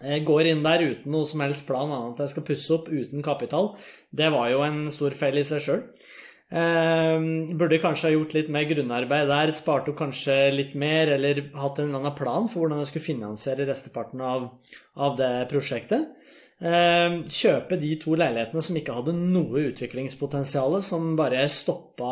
[0.01, 2.89] jeg går inn der uten noe som helst plan annet at jeg skal pusse opp
[2.89, 3.75] uten kapital.
[4.09, 5.83] Det var jo en stor feil i seg sjøl.
[6.51, 7.17] Eh,
[7.55, 11.79] burde kanskje ha gjort litt mer grunnarbeid der, spart opp kanskje litt mer, eller hatt
[11.79, 14.49] en eller annen plan for hvordan jeg skulle finansiere resteparten av,
[14.99, 16.11] av det prosjektet.
[16.61, 22.11] Eh, kjøpe de to leilighetene som ikke hadde noe utviklingspotensial, som bare stoppa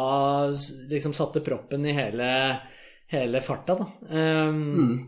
[0.88, 2.30] Liksom satte proppen i hele,
[3.12, 3.88] hele farta, da.
[4.08, 4.98] Eh, mm.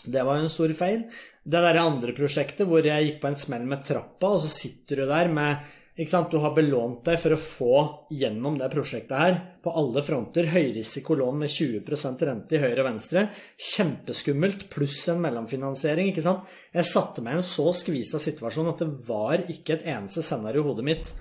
[0.00, 1.04] Det var jo en stor feil.
[1.44, 5.02] Det derre andre prosjektet hvor jeg gikk på en smell med trappa, og så sitter
[5.02, 5.76] du der med?
[6.00, 7.80] Du har belånt deg for å få
[8.16, 10.46] gjennom det prosjektet her på alle fronter.
[10.48, 13.26] Høyrisikolån med 20% rente i høyre og venstre.
[13.60, 16.08] Kjempeskummelt, pluss en mellomfinansiering.
[16.08, 16.48] ikke sant?
[16.72, 20.64] Jeg satte meg i en så skvisa situasjon at det var ikke et eneste scenario
[20.64, 21.12] i hodet mitt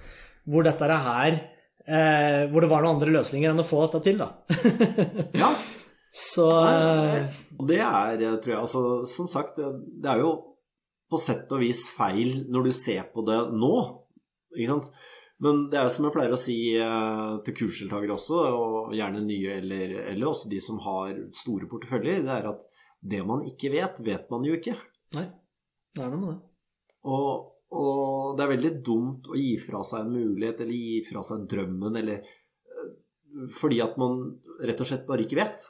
[0.47, 1.33] hvor dette er her
[1.83, 4.31] eh, Hvor det var noen andre løsninger enn å få dette til, da.
[5.43, 5.51] ja.
[6.09, 9.67] Så Og Det er, tror jeg, altså Som sagt, det,
[10.01, 10.31] det er jo
[11.09, 13.73] på sett og vis feil når du ser på det nå.
[14.55, 14.91] Ikke sant?
[15.43, 19.21] Men det er jo som jeg pleier å si eh, til kursdeltakere også, og gjerne
[19.23, 22.65] nye eller, eller, også de som har store porteføljer, det er at
[22.99, 24.75] det man ikke vet, vet man jo ikke.
[25.15, 25.29] Nei,
[25.95, 26.39] det er noe med det.
[27.07, 31.23] Og, og det er veldig dumt å gi fra seg en mulighet, eller gi fra
[31.23, 32.89] seg drømmen, eller eh,
[33.55, 34.19] Fordi at man
[34.59, 35.63] rett og slett bare ikke vet.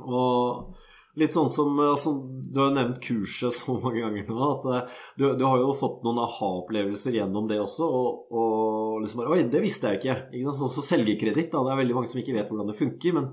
[0.00, 0.72] Og
[1.18, 2.12] Litt sånn som altså,
[2.54, 4.40] Du har nevnt kurset så mange ganger nå.
[4.46, 7.88] at eh, Du, du har jo fått noen aha-opplevelser gjennom det også.
[7.88, 10.18] Og, og liksom bare Oi, det visste jeg ikke.
[10.30, 11.50] ikke sånn som så selgerkreditt.
[11.50, 13.16] Det er veldig mange som ikke vet hvordan det funker.
[13.18, 13.30] Men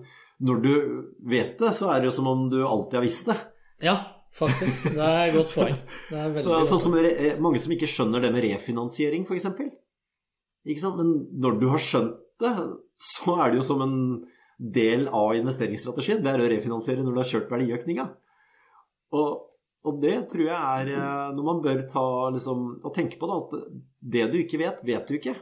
[0.48, 0.74] når du
[1.30, 3.38] vet det, så er det jo som om du alltid har visst det.
[3.86, 3.98] Ja,
[4.34, 4.90] faktisk.
[4.94, 5.78] Det er et godt poeng.
[6.46, 9.50] så, sånn som re, mange som ikke skjønner det med refinansiering, f.eks.
[10.98, 12.54] Men når du har skjønt det,
[13.02, 13.96] så er det jo som en
[14.58, 16.24] del av investeringsstrategien.
[16.24, 18.08] Det er å refinansiere når du har kjørt verdiøkninga.
[19.18, 19.30] Og,
[19.86, 23.30] og, det tror jeg er eh, noe man bør ta liksom, og tenke på.
[23.30, 23.78] Da, at
[24.18, 25.38] det du ikke vet, vet du ikke.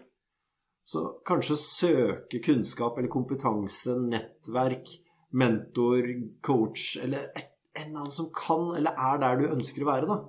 [0.85, 4.91] Så kanskje søke kunnskap eller kompetanse, nettverk,
[5.35, 6.05] mentor,
[6.45, 10.09] coach eller et, en eller annen som kan eller er der du ønsker å være.
[10.11, 10.19] da.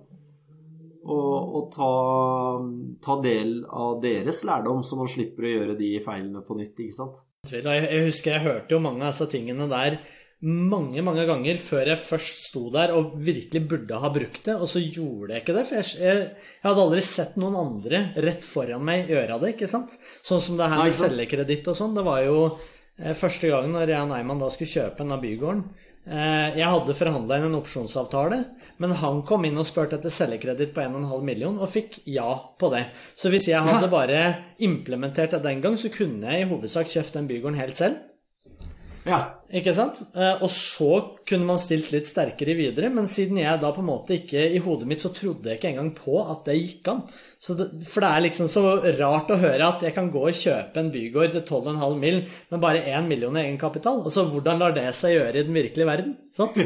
[1.06, 1.90] Og, og ta,
[3.04, 6.80] ta, del av deres lærdom, så man slipper å gjøre de feilene på nytt.
[6.82, 7.20] ikke sant?
[7.52, 10.00] Jeg husker jeg hørte jo mange av disse tingene der
[10.46, 14.68] mange, mange ganger før jeg først sto der og virkelig burde ha brukt det, og
[14.68, 15.64] så gjorde jeg ikke det.
[15.68, 16.26] For jeg, jeg,
[16.60, 19.96] jeg hadde aldri sett noen andre rett foran meg gjøre det, ikke sant?
[20.26, 21.96] Sånn som det her med ikke cellekreditt og sånn.
[21.96, 25.24] Det var jo eh, første gangen når jeg og Neiman da skulle kjøpe en av
[25.24, 25.64] bygården.
[26.06, 28.38] Eh, jeg hadde forhandla inn en opsjonsavtale,
[28.78, 32.28] men han kom inn og spurte etter selgekreditt på 1,5 million og fikk ja
[32.60, 32.84] på det.
[33.18, 34.20] Så hvis jeg hadde bare
[34.62, 37.98] implementert det den gang, så kunne jeg i hovedsak kjøpt den bygården helt selv.
[39.06, 39.18] Ja.
[39.54, 40.00] Ikke sant?
[40.18, 40.88] Eh, Og så
[41.28, 44.62] kunne man stilt litt sterkere videre, men siden jeg da på en måte ikke I
[44.64, 47.04] hodet mitt så trodde jeg ikke engang på at det gikk an.
[47.38, 48.64] Så det, for det er liksom så
[48.98, 52.24] rart å høre at jeg kan gå og kjøpe en bygård til 12,5 mill.
[52.50, 54.02] med bare 1 million i egenkapital.
[54.02, 56.18] Altså, hvordan lar det seg gjøre i den virkelige verden?
[56.34, 56.58] Sant?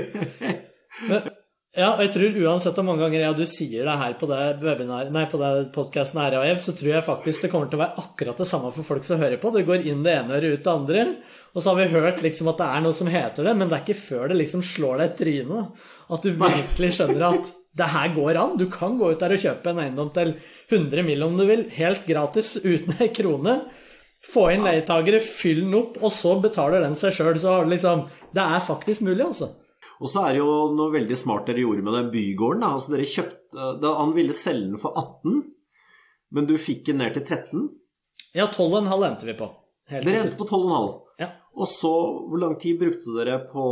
[1.10, 1.28] Men,
[1.76, 4.26] ja, og jeg tror uansett hvor mange ganger jeg og du sier det her på
[4.26, 7.84] det webinar, nei, på det podcasten her, så tror jeg faktisk det kommer til å
[7.84, 9.52] være akkurat det samme for folk som hører på.
[9.54, 11.04] Det går inn det ene øret, ut det andre.
[11.54, 13.78] Og så har vi hørt liksom at det er noe som heter det, men det
[13.78, 17.88] er ikke før det liksom slår deg i trynet at du virkelig skjønner at det
[17.92, 18.56] her går an.
[18.58, 20.34] Du kan gå ut der og kjøpe en eiendom til
[20.70, 21.22] 100 mill.
[21.26, 23.60] om du vil, helt gratis, uten ei krone.
[24.30, 27.38] Få inn leietagere, fyll den opp, og så betaler den seg sjøl.
[27.40, 29.52] Så har du liksom Det er faktisk mulig, altså.
[30.00, 32.64] Og så er det jo noe veldig smart dere gjorde med den bygården.
[32.66, 35.42] Altså dere kjøpte, da Han ville selge den for 18,
[36.36, 37.68] men du fikk den ned til 13.
[38.36, 39.48] Ja, 12,5 endte vi på.
[39.90, 40.90] Helt Dere endte på 12,5.
[41.50, 41.62] Ja.
[41.62, 41.92] Og så,
[42.30, 43.64] hvor lang tid brukte dere på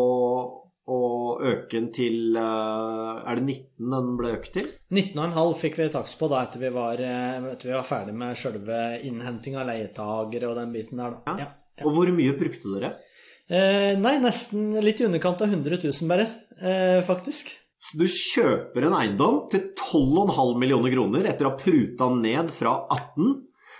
[0.88, 1.00] å
[1.44, 4.70] øke den til eh, Er det 19 den ble økt til?
[4.94, 8.38] 19,5 fikk vi taks på da etter vi var, eh, etter vi var ferdig med
[8.38, 11.36] sjølve innhenting av leietagere og den biten der, da.
[11.42, 11.50] Ja.
[11.84, 12.94] Og hvor mye brukte dere?
[13.48, 16.26] Eh, nei, nesten litt i underkant av 100 000 bare,
[16.60, 17.52] eh, faktisk.
[17.78, 22.74] Så du kjøper en eiendom til 12,5 millioner kroner etter å ha pruta ned fra
[22.90, 23.36] 18.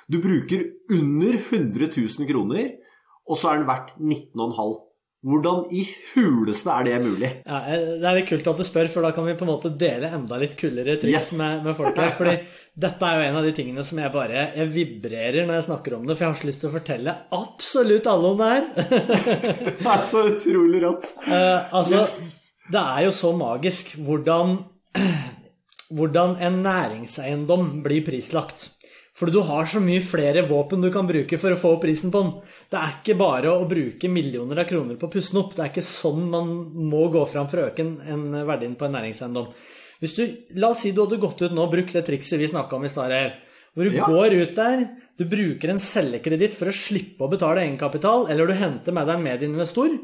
[0.09, 0.63] Du bruker
[0.95, 2.71] under 100 000 kroner,
[3.29, 4.77] og så er den verdt 19,5.
[5.29, 5.81] Hvordan i
[6.13, 7.29] huleste er det mulig?
[7.43, 9.51] Ja, eh, det er litt kult at du spør, for da kan vi på en
[9.51, 11.33] måte dele enda litt kullere triks Yes.
[11.41, 12.13] med, med folk her.
[12.21, 12.37] Fordi
[12.79, 15.97] dette er jo en av de tingene som jeg bare Jeg vibrerer når jeg snakker
[15.99, 18.69] om det, for jeg har så lyst til å fortelle absolutt alle om det her.
[19.83, 21.11] Det er så utrolig rått.
[21.27, 22.17] Uh, altså, Yes.
[22.71, 24.55] det er jo så magisk hvordan,
[25.99, 28.69] hvordan en næringseiendom blir prislagt.
[29.19, 32.13] For du har så mye flere våpen du kan bruke for å få opp prisen
[32.15, 32.29] på den.
[32.71, 35.57] Det er ikke bare å bruke millioner av kroner på å pusse den opp.
[35.57, 36.53] Det er ikke sånn man
[36.93, 39.49] må gå fram for å øke en, en verdien på en næringseiendom.
[39.99, 40.23] Hvis du,
[40.63, 42.87] La oss si du hadde gått ut nå og brukt det trikset vi snakka om
[42.87, 43.17] i stad,
[43.75, 44.07] hvor du Ja.
[44.07, 44.87] går ut der,
[45.19, 49.19] du bruker en selgekreditt for å slippe å betale egenkapital, eller du henter med deg
[49.19, 49.99] en medieinvestor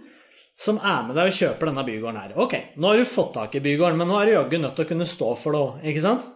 [0.58, 2.34] som er med deg og kjøper denne bygården her.
[2.42, 4.84] Ok, nå har du fått tak i bygården, men nå er du jaggu nødt til
[4.86, 6.26] å kunne stå for det òg, ikke sant?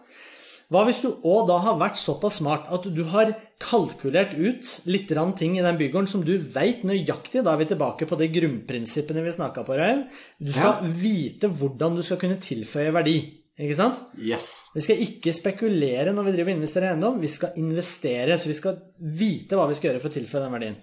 [0.69, 5.09] Hva hvis du òg da har vært såpass smart at du har kalkulert ut litt
[5.39, 9.23] ting i den bygården som du veit nøyaktig, da er vi tilbake på de grunnprinsippene
[9.25, 10.05] vi snakka på, Røyen.
[10.37, 13.17] Du skal vite hvordan du skal kunne tilføye verdi,
[13.59, 13.97] ikke sant?
[14.21, 14.69] Yes.
[14.75, 18.37] Vi skal ikke spekulere når vi driver og investerer i eiendom, vi skal investere.
[18.39, 20.77] Så vi skal vite hva vi skal gjøre for å tilføye den verdien.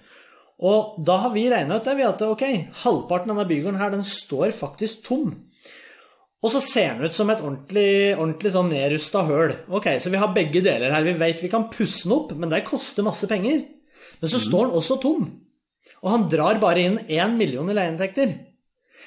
[0.67, 2.45] Og da har vi regna ut det, vi at ok,
[2.83, 5.31] halvparten av denne bygården her, den står faktisk tom.
[6.45, 9.55] Og så ser den ut som et ordentlig, ordentlig sånn nedrusta høl.
[9.73, 11.07] Ok, Så vi har begge deler her.
[11.07, 13.65] Vi vet vi kan pusse den opp, men det koster masse penger.
[14.21, 15.31] Men så står den også tom.
[16.05, 18.35] Og han drar bare inn én million i leieinntekter.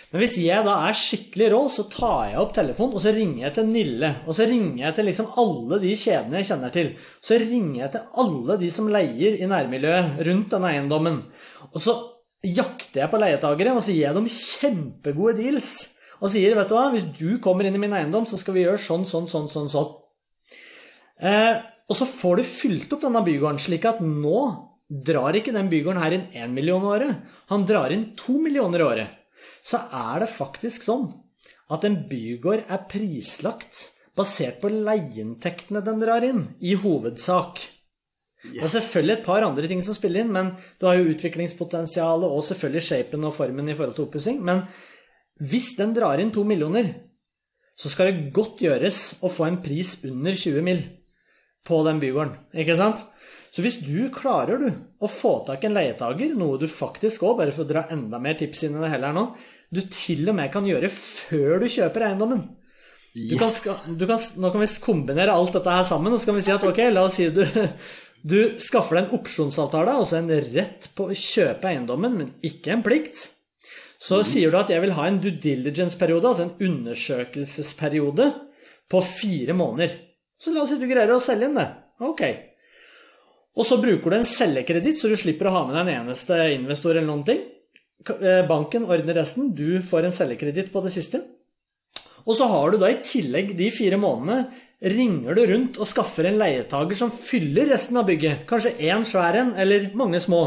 [0.09, 3.43] Men hvis jeg da er skikkelig rå, så tar jeg opp telefonen, og så ringer
[3.43, 4.09] jeg til Nille.
[4.25, 6.89] Og så ringer jeg til liksom alle de kjedene jeg kjenner til.
[7.21, 11.21] Så ringer jeg til alle de som leier i nærmiljøet rundt denne eiendommen.
[11.69, 11.95] Og så
[12.41, 15.73] jakter jeg på leietagere, og så gir jeg dem kjempegode deals.
[16.19, 18.65] Og sier, vet du hva, hvis du kommer inn i min eiendom, så skal vi
[18.65, 19.69] gjøre sånn, sånn, sånn, sånn.
[19.71, 19.93] sånn.
[21.19, 24.41] Eh, og så får du fylt opp denne bygården, slik at nå
[24.89, 27.23] drar ikke den bygården her inn 1 million i året.
[27.53, 29.15] Han drar inn 2 millioner i året.
[29.63, 31.07] Så er det faktisk sånn
[31.69, 37.61] at en bygård er prislagt basert på leieinntektene den drar inn, i hovedsak.
[38.39, 42.27] Det er selvfølgelig et par andre ting som spiller inn, men du har jo utviklingspotensialet
[42.27, 44.39] og selvfølgelig shapen og formen i forhold til oppussing.
[44.47, 44.63] Men
[45.39, 46.89] hvis den drar inn to millioner,
[47.79, 50.81] så skal det godt gjøres å få en pris under 20 mill.
[51.69, 52.31] på den bygården.
[52.55, 53.01] Ikke sant?
[53.51, 54.69] Så hvis du klarer du
[55.03, 58.17] å få tak i en leietager, noe du faktisk òg, bare for å dra enda
[58.21, 59.25] mer tips inn i det hele her nå,
[59.69, 62.41] du til og med kan gjøre før du kjøper eiendommen.
[63.13, 63.81] Du kan, Yes.
[63.85, 66.51] du kan, nå kan vi kombinere alt dette her sammen, og så kan vi si
[66.55, 67.43] at ok, la oss si du,
[68.23, 72.85] du skaffer deg en opsjonsavtale, altså en rett på å kjøpe eiendommen, men ikke en
[72.85, 73.27] plikt.
[73.99, 78.29] Så sier du at jeg vil ha en due diligence-periode, altså en undersøkelsesperiode,
[78.89, 79.91] på fire måneder.
[80.39, 81.67] Så la oss si du greier å selge inn det.
[82.01, 82.23] Ok.
[83.59, 86.37] Og så bruker du en selgekreditt, så du slipper å ha med deg en eneste
[86.55, 87.43] investor eller noen ting.
[88.21, 91.19] eh, banken ordner resten, du får en selgekreditt på det siste.
[92.25, 94.47] Og så har du da i tillegg de fire månedene
[94.95, 98.45] ringer du rundt og skaffer en leietager som fyller resten av bygget.
[98.47, 100.43] Kanskje én svær en, eller mange små.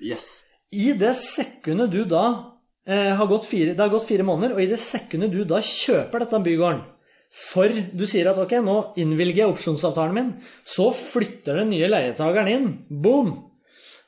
[0.00, 0.46] Yes.
[0.72, 2.51] I det sekundet du da
[2.88, 5.60] eh, har gått fire, Det har gått fire måneder, og i det sekundet du da
[5.62, 6.82] kjøper dette bygården
[7.32, 12.50] For du sier at ok, nå innvilger jeg opsjonsavtalen min, så flytter den nye leietageren
[12.52, 12.68] inn.
[12.88, 13.32] Boom!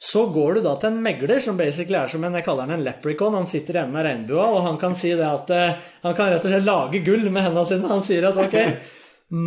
[0.05, 2.77] Så går du da til en megler som basically er som en jeg kaller han
[2.77, 3.37] en leprechaun.
[3.39, 6.29] Han sitter i enden av regnbua, og han kan si det at eh, han kan
[6.33, 7.89] rett og slett lage gull med hendene sine.
[7.89, 8.59] Han sier at ok,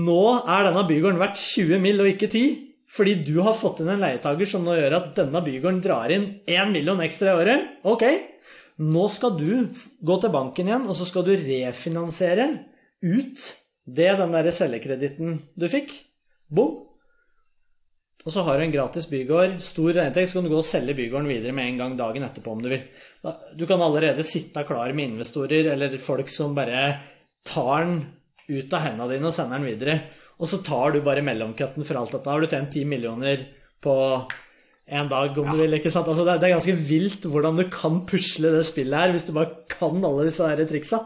[0.07, 2.01] nå er denne bygården verdt 20 mill.
[2.01, 2.63] og ikke 10.
[2.97, 6.27] Fordi du har fått inn en leietager som nå gjør at denne bygården drar inn
[6.47, 7.69] 1 million ekstra i året.
[7.85, 8.05] Ok,
[8.77, 9.51] nå skal du
[10.05, 12.49] gå til banken igjen, og så skal du refinansiere
[13.01, 13.47] ut
[13.87, 15.95] det den derre cellekreditten du fikk.
[16.53, 16.83] Bom!
[18.27, 20.97] Og så har du en gratis bygård, stor reinntekt, så kan du gå og selge
[20.97, 22.83] bygården videre med en gang dagen etterpå om du vil.
[23.55, 26.97] Du kan allerede sitte klar med investorer eller folk som bare
[27.47, 28.01] tar den
[28.49, 29.95] ut av hendene dine og sender den videre.
[30.43, 32.29] Og så tar du bare mellomcutten for alt dette.
[32.29, 33.47] Har du tjent 10 millioner
[33.81, 33.95] på
[34.87, 35.75] en dag, om du vil.
[35.75, 36.07] ikke sant?
[36.07, 39.33] Altså, det, det er ganske vilt hvordan du kan pusle det spillet her, hvis du
[39.35, 41.01] bare kan alle disse her triksa.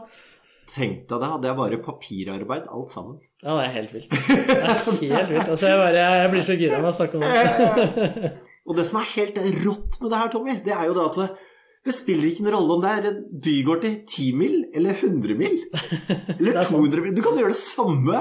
[0.72, 3.18] Tenk deg det, det er bare papirarbeid, alt sammen.
[3.42, 4.12] Ja, det er helt vilt.
[4.12, 5.48] Det er helt vilt.
[5.48, 8.32] Altså, jeg, bare, jeg blir så gira av å snakke om det.
[8.70, 11.42] Og det som er helt rått med det her, Tommy, det er jo det at
[11.82, 15.38] det, spiller ikke noen rolle om det er en bygård til 10 mil eller 100
[15.38, 15.56] mil.
[16.38, 17.14] Eller 200 mil.
[17.16, 18.20] Du kan gjøre det samme.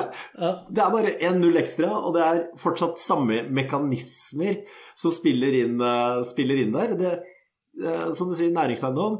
[0.69, 4.63] Det er bare én null ekstra, og det er fortsatt samme mekanismer
[4.97, 6.95] som spiller inn, eh, spiller inn der.
[6.97, 7.11] Det,
[7.85, 9.19] eh, som du sier, næringseiendom.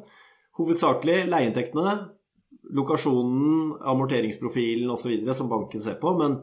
[0.57, 1.93] Hovedsakelig leieinntektene,
[2.73, 5.13] lokasjonen, amorteringsprofilen osv.
[5.37, 6.15] som banken ser på.
[6.17, 6.39] Men,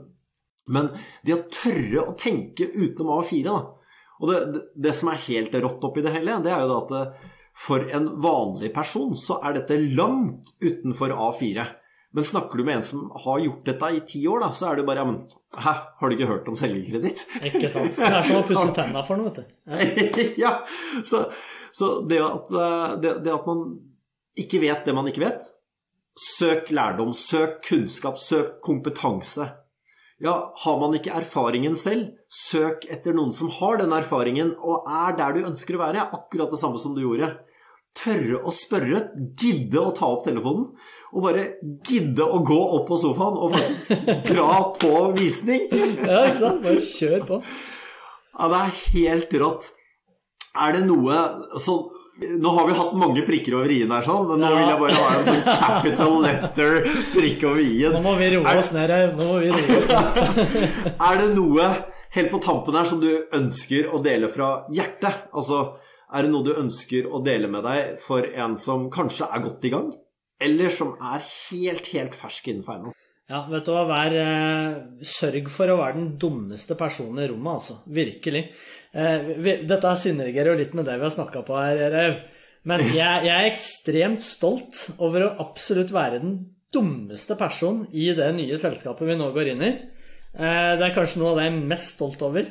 [0.70, 0.92] men
[1.26, 3.58] det å tørre å tenke utenom A4, da.
[4.18, 6.78] Og det, det, det som er helt rått oppi det hele, det er jo da
[6.84, 11.66] at det, for en vanlig person så er dette langt utenfor A4.
[12.14, 14.78] Men snakker du med en som har gjort dette i ti år, da, så er
[14.78, 15.18] det bare ja, men,
[15.58, 17.26] Hæ, har du ikke hørt om selgekreditt?
[17.44, 17.98] Ikke sant.
[17.98, 20.22] Det er som å pusse tenna for noe, vet du.
[20.44, 20.58] Ja.
[21.04, 21.26] så,
[21.74, 23.64] så det, at, eh, det, det at man
[24.38, 25.54] ikke vet det man ikke vet
[26.18, 29.44] Søk lærdom, søk kunnskap, søk kompetanse.
[30.18, 35.14] Ja, har man ikke erfaringen selv, søk etter noen som har den erfaringen og er
[35.18, 36.08] der du ønsker å være.
[36.16, 37.30] Akkurat det samme som du gjorde.
[37.98, 39.04] Tørre å spørre,
[39.38, 40.72] gidde å ta opp telefonen,
[41.14, 41.44] og bare
[41.86, 45.68] gidde å gå opp på sofaen og faktisk dra på visning.
[45.70, 46.66] ja, ikke sant.
[46.66, 47.40] Bare kjør på.
[48.38, 49.70] Ja, det er helt rått.
[50.58, 51.22] Er det noe
[51.62, 51.86] sånn
[52.18, 55.10] nå har vi hatt mange prikker over i-en her, sånn, nå vil jeg bare ha
[55.14, 56.78] en sånn capital letter
[57.12, 57.94] prikk over i-en.
[57.94, 59.12] Nå må vi roe oss ned her.
[59.14, 60.58] Nå må vi roe oss ned.
[61.10, 61.68] er det noe
[62.16, 65.28] helt på tampen her som du ønsker å dele fra hjertet?
[65.30, 65.62] Altså,
[66.10, 69.68] er det noe du ønsker å dele med deg for en som kanskje er godt
[69.68, 69.92] i gang,
[70.42, 72.96] eller som er helt, helt fersk innenfor eiendom?
[73.28, 77.58] Ja, vet du hva, vær, eh, Sørg for å være den dummeste personen i rommet,
[77.60, 77.74] altså.
[77.92, 78.46] Virkelig.
[78.92, 79.32] Eh,
[79.68, 82.20] dette synergerer jo litt med det vi har snakka på her, Rev.
[82.68, 86.38] Men jeg, jeg er ekstremt stolt over å absolutt være den
[86.74, 89.74] dummeste personen i det nye selskapet vi nå går inn i.
[90.36, 92.48] Eh, det er kanskje noe av det jeg er mest stolt over.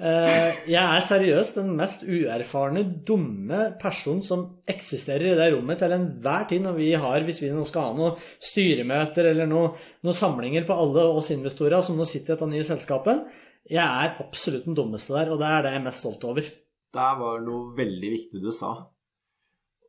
[0.00, 5.92] Eh, jeg er seriøst den mest uerfarne, dumme personen som eksisterer i det rommet til
[5.92, 9.76] enhver tid når vi har, hvis vi nå skal ha noen styremøter eller noen,
[10.06, 13.28] noen samlinger på alle oss investorer som nå sitter i dette nye selskapet.
[13.70, 16.46] Jeg er absolutt den dummeste der, og det er det jeg er mest stolt over.
[16.90, 18.72] Det var noe veldig viktig du sa.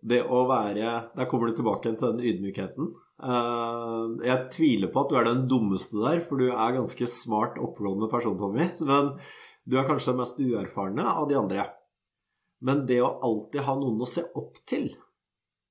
[0.01, 2.91] Det å være Der kommer du tilbake til den ydmykheten.
[3.21, 7.57] Eh, jeg tviler på at du er den dummeste der, for du er ganske smart,
[7.61, 8.69] oppegående person, Tommy.
[8.85, 9.15] Men
[9.65, 11.67] du er kanskje den mest uerfarne av de andre.
[12.61, 14.91] Men det å alltid ha noen å se opp til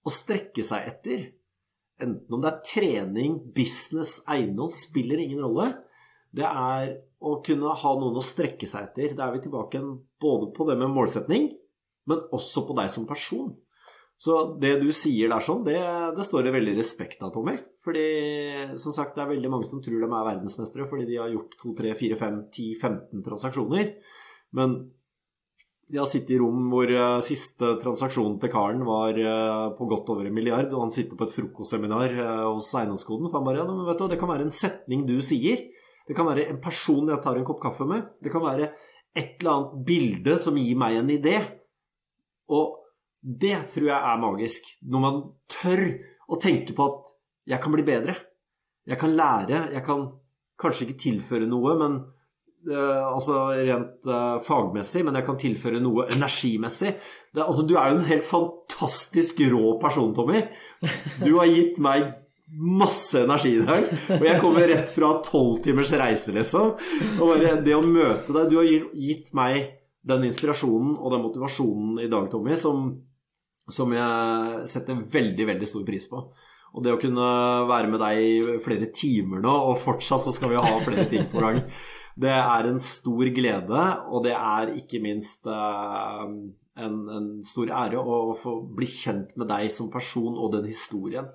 [0.01, 1.25] og strekke seg etter,
[2.01, 5.69] enten om det er trening, business, eiendom, spiller ingen rolle,
[6.35, 9.17] det er å kunne ha noen å strekke seg etter.
[9.17, 9.83] Da er vi tilbake
[10.21, 11.51] både på det med målsetning,
[12.09, 13.53] men også på deg som person.
[14.21, 15.79] Så det du sier der sånn, det,
[16.17, 17.55] det står det veldig respekt av, Tommy.
[17.81, 18.07] Fordi
[18.81, 21.57] som sagt, det er veldig mange som tror de er verdensmestere fordi de har gjort
[21.63, 23.95] 2, 3, 4, 5, 10, 15 transaksjoner.
[24.57, 24.77] Men
[25.91, 30.13] de har sittet i rom hvor uh, siste transaksjonen til karen var uh, på godt
[30.13, 33.31] over en milliard, og han sitter på et frokostseminar uh, hos Eiendomskoden.
[33.31, 35.65] For han bare ja, men vet du, Det kan være en setning du sier.
[36.11, 38.17] Det kan være en person jeg tar en kopp kaffe med.
[38.19, 38.73] Det kan være
[39.15, 41.37] et eller annet bilde som gir meg en idé.
[42.51, 42.81] Og
[43.21, 44.73] det tror jeg er magisk.
[44.91, 45.85] Når man tør
[46.27, 47.13] å tenke på at
[47.53, 48.17] jeg kan bli bedre.
[48.91, 49.69] Jeg kan lære.
[49.77, 50.09] Jeg kan
[50.61, 51.95] kanskje ikke tilføre noe, men
[52.71, 56.91] uh, altså rent uh, fagmessig, men jeg kan tilføre noe energimessig.
[57.31, 60.43] Det, altså, du er jo en helt fantastisk rå person, Tommy.
[61.23, 62.11] Du har gitt meg
[62.51, 63.87] masse energi i dag.
[64.19, 66.75] Og jeg kommer rett fra tolv timers reise, liksom.
[67.19, 69.77] Og bare det å møte deg Du har gitt meg
[70.07, 72.89] den inspirasjonen og den motivasjonen i dag, Tommy, som,
[73.69, 76.23] som jeg setter veldig, veldig stor pris på.
[76.71, 77.27] Og det å kunne
[77.69, 81.27] være med deg i flere timer nå, og fortsatt så skal vi ha flere ting
[81.31, 81.65] på gang,
[82.21, 86.25] det er en stor glede, og det er ikke minst eh,
[86.85, 91.29] en, en, stor ære å få bli kjent med deg som person og den historien.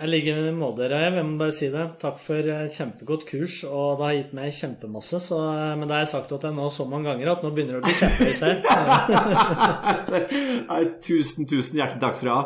[0.00, 1.18] Jeg ligger med måte, Reiv.
[1.18, 1.82] Jeg må bare si det.
[2.00, 5.18] Takk for kjempegodt kurs, og det har gitt meg kjempemasse.
[5.20, 5.36] Så,
[5.76, 7.82] men det har jeg sagt til deg nå så mange ganger at nå begynner det
[7.82, 8.56] å bli kjempehøys her.
[11.04, 12.44] tusen, tusen hjertelig takk skal du ha.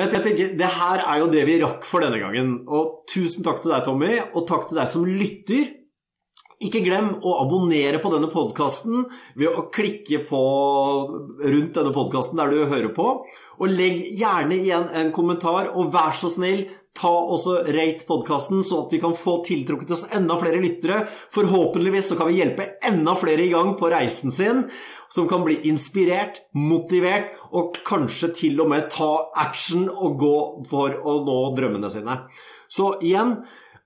[0.00, 2.56] Jeg tenker, Det her er jo det vi rakk for denne gangen.
[2.72, 5.68] Og tusen takk til deg, Tommy, og takk til deg som lytter.
[6.60, 9.06] Ikke glem å abonnere på denne podkasten
[9.40, 10.40] ved å klikke på
[11.40, 13.06] rundt denne podkasten der du hører på.
[13.60, 18.82] Og legg gjerne igjen en kommentar, og vær så snill, ta også rate podkasten, så
[18.84, 21.06] at vi kan få tiltrukket oss enda flere lyttere.
[21.32, 24.66] Forhåpentligvis så kan vi hjelpe enda flere i gang på reisen sin,
[25.08, 30.36] som kan bli inspirert, motivert, og kanskje til og med ta action og gå
[30.68, 32.20] for å nå drømmene sine.
[32.68, 33.38] Så igjen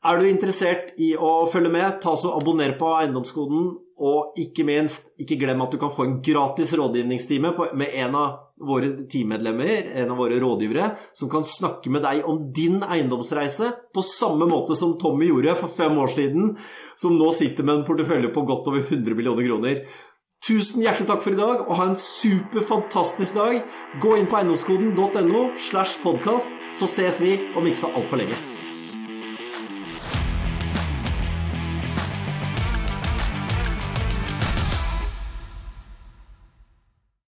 [0.05, 3.73] er du interessert i å følge med, ta så abonner på Eiendomskoden.
[4.05, 8.41] Og ikke minst, ikke glem at du kan få en gratis rådgivningstime med en av
[8.59, 14.03] våre teammedlemmer, en av våre rådgivere, som kan snakke med deg om din eiendomsreise på
[14.07, 16.57] samme måte som Tommy gjorde for fem år siden,
[16.99, 19.87] som nå sitter med en portefølje på godt over 100 millioner kroner.
[20.45, 23.63] Tusen hjertelig takk for i dag, og ha en super fantastisk dag.
[24.03, 28.64] Gå inn på eiendomskoden.no slash podkast, så ses vi om ikke så altfor lenge.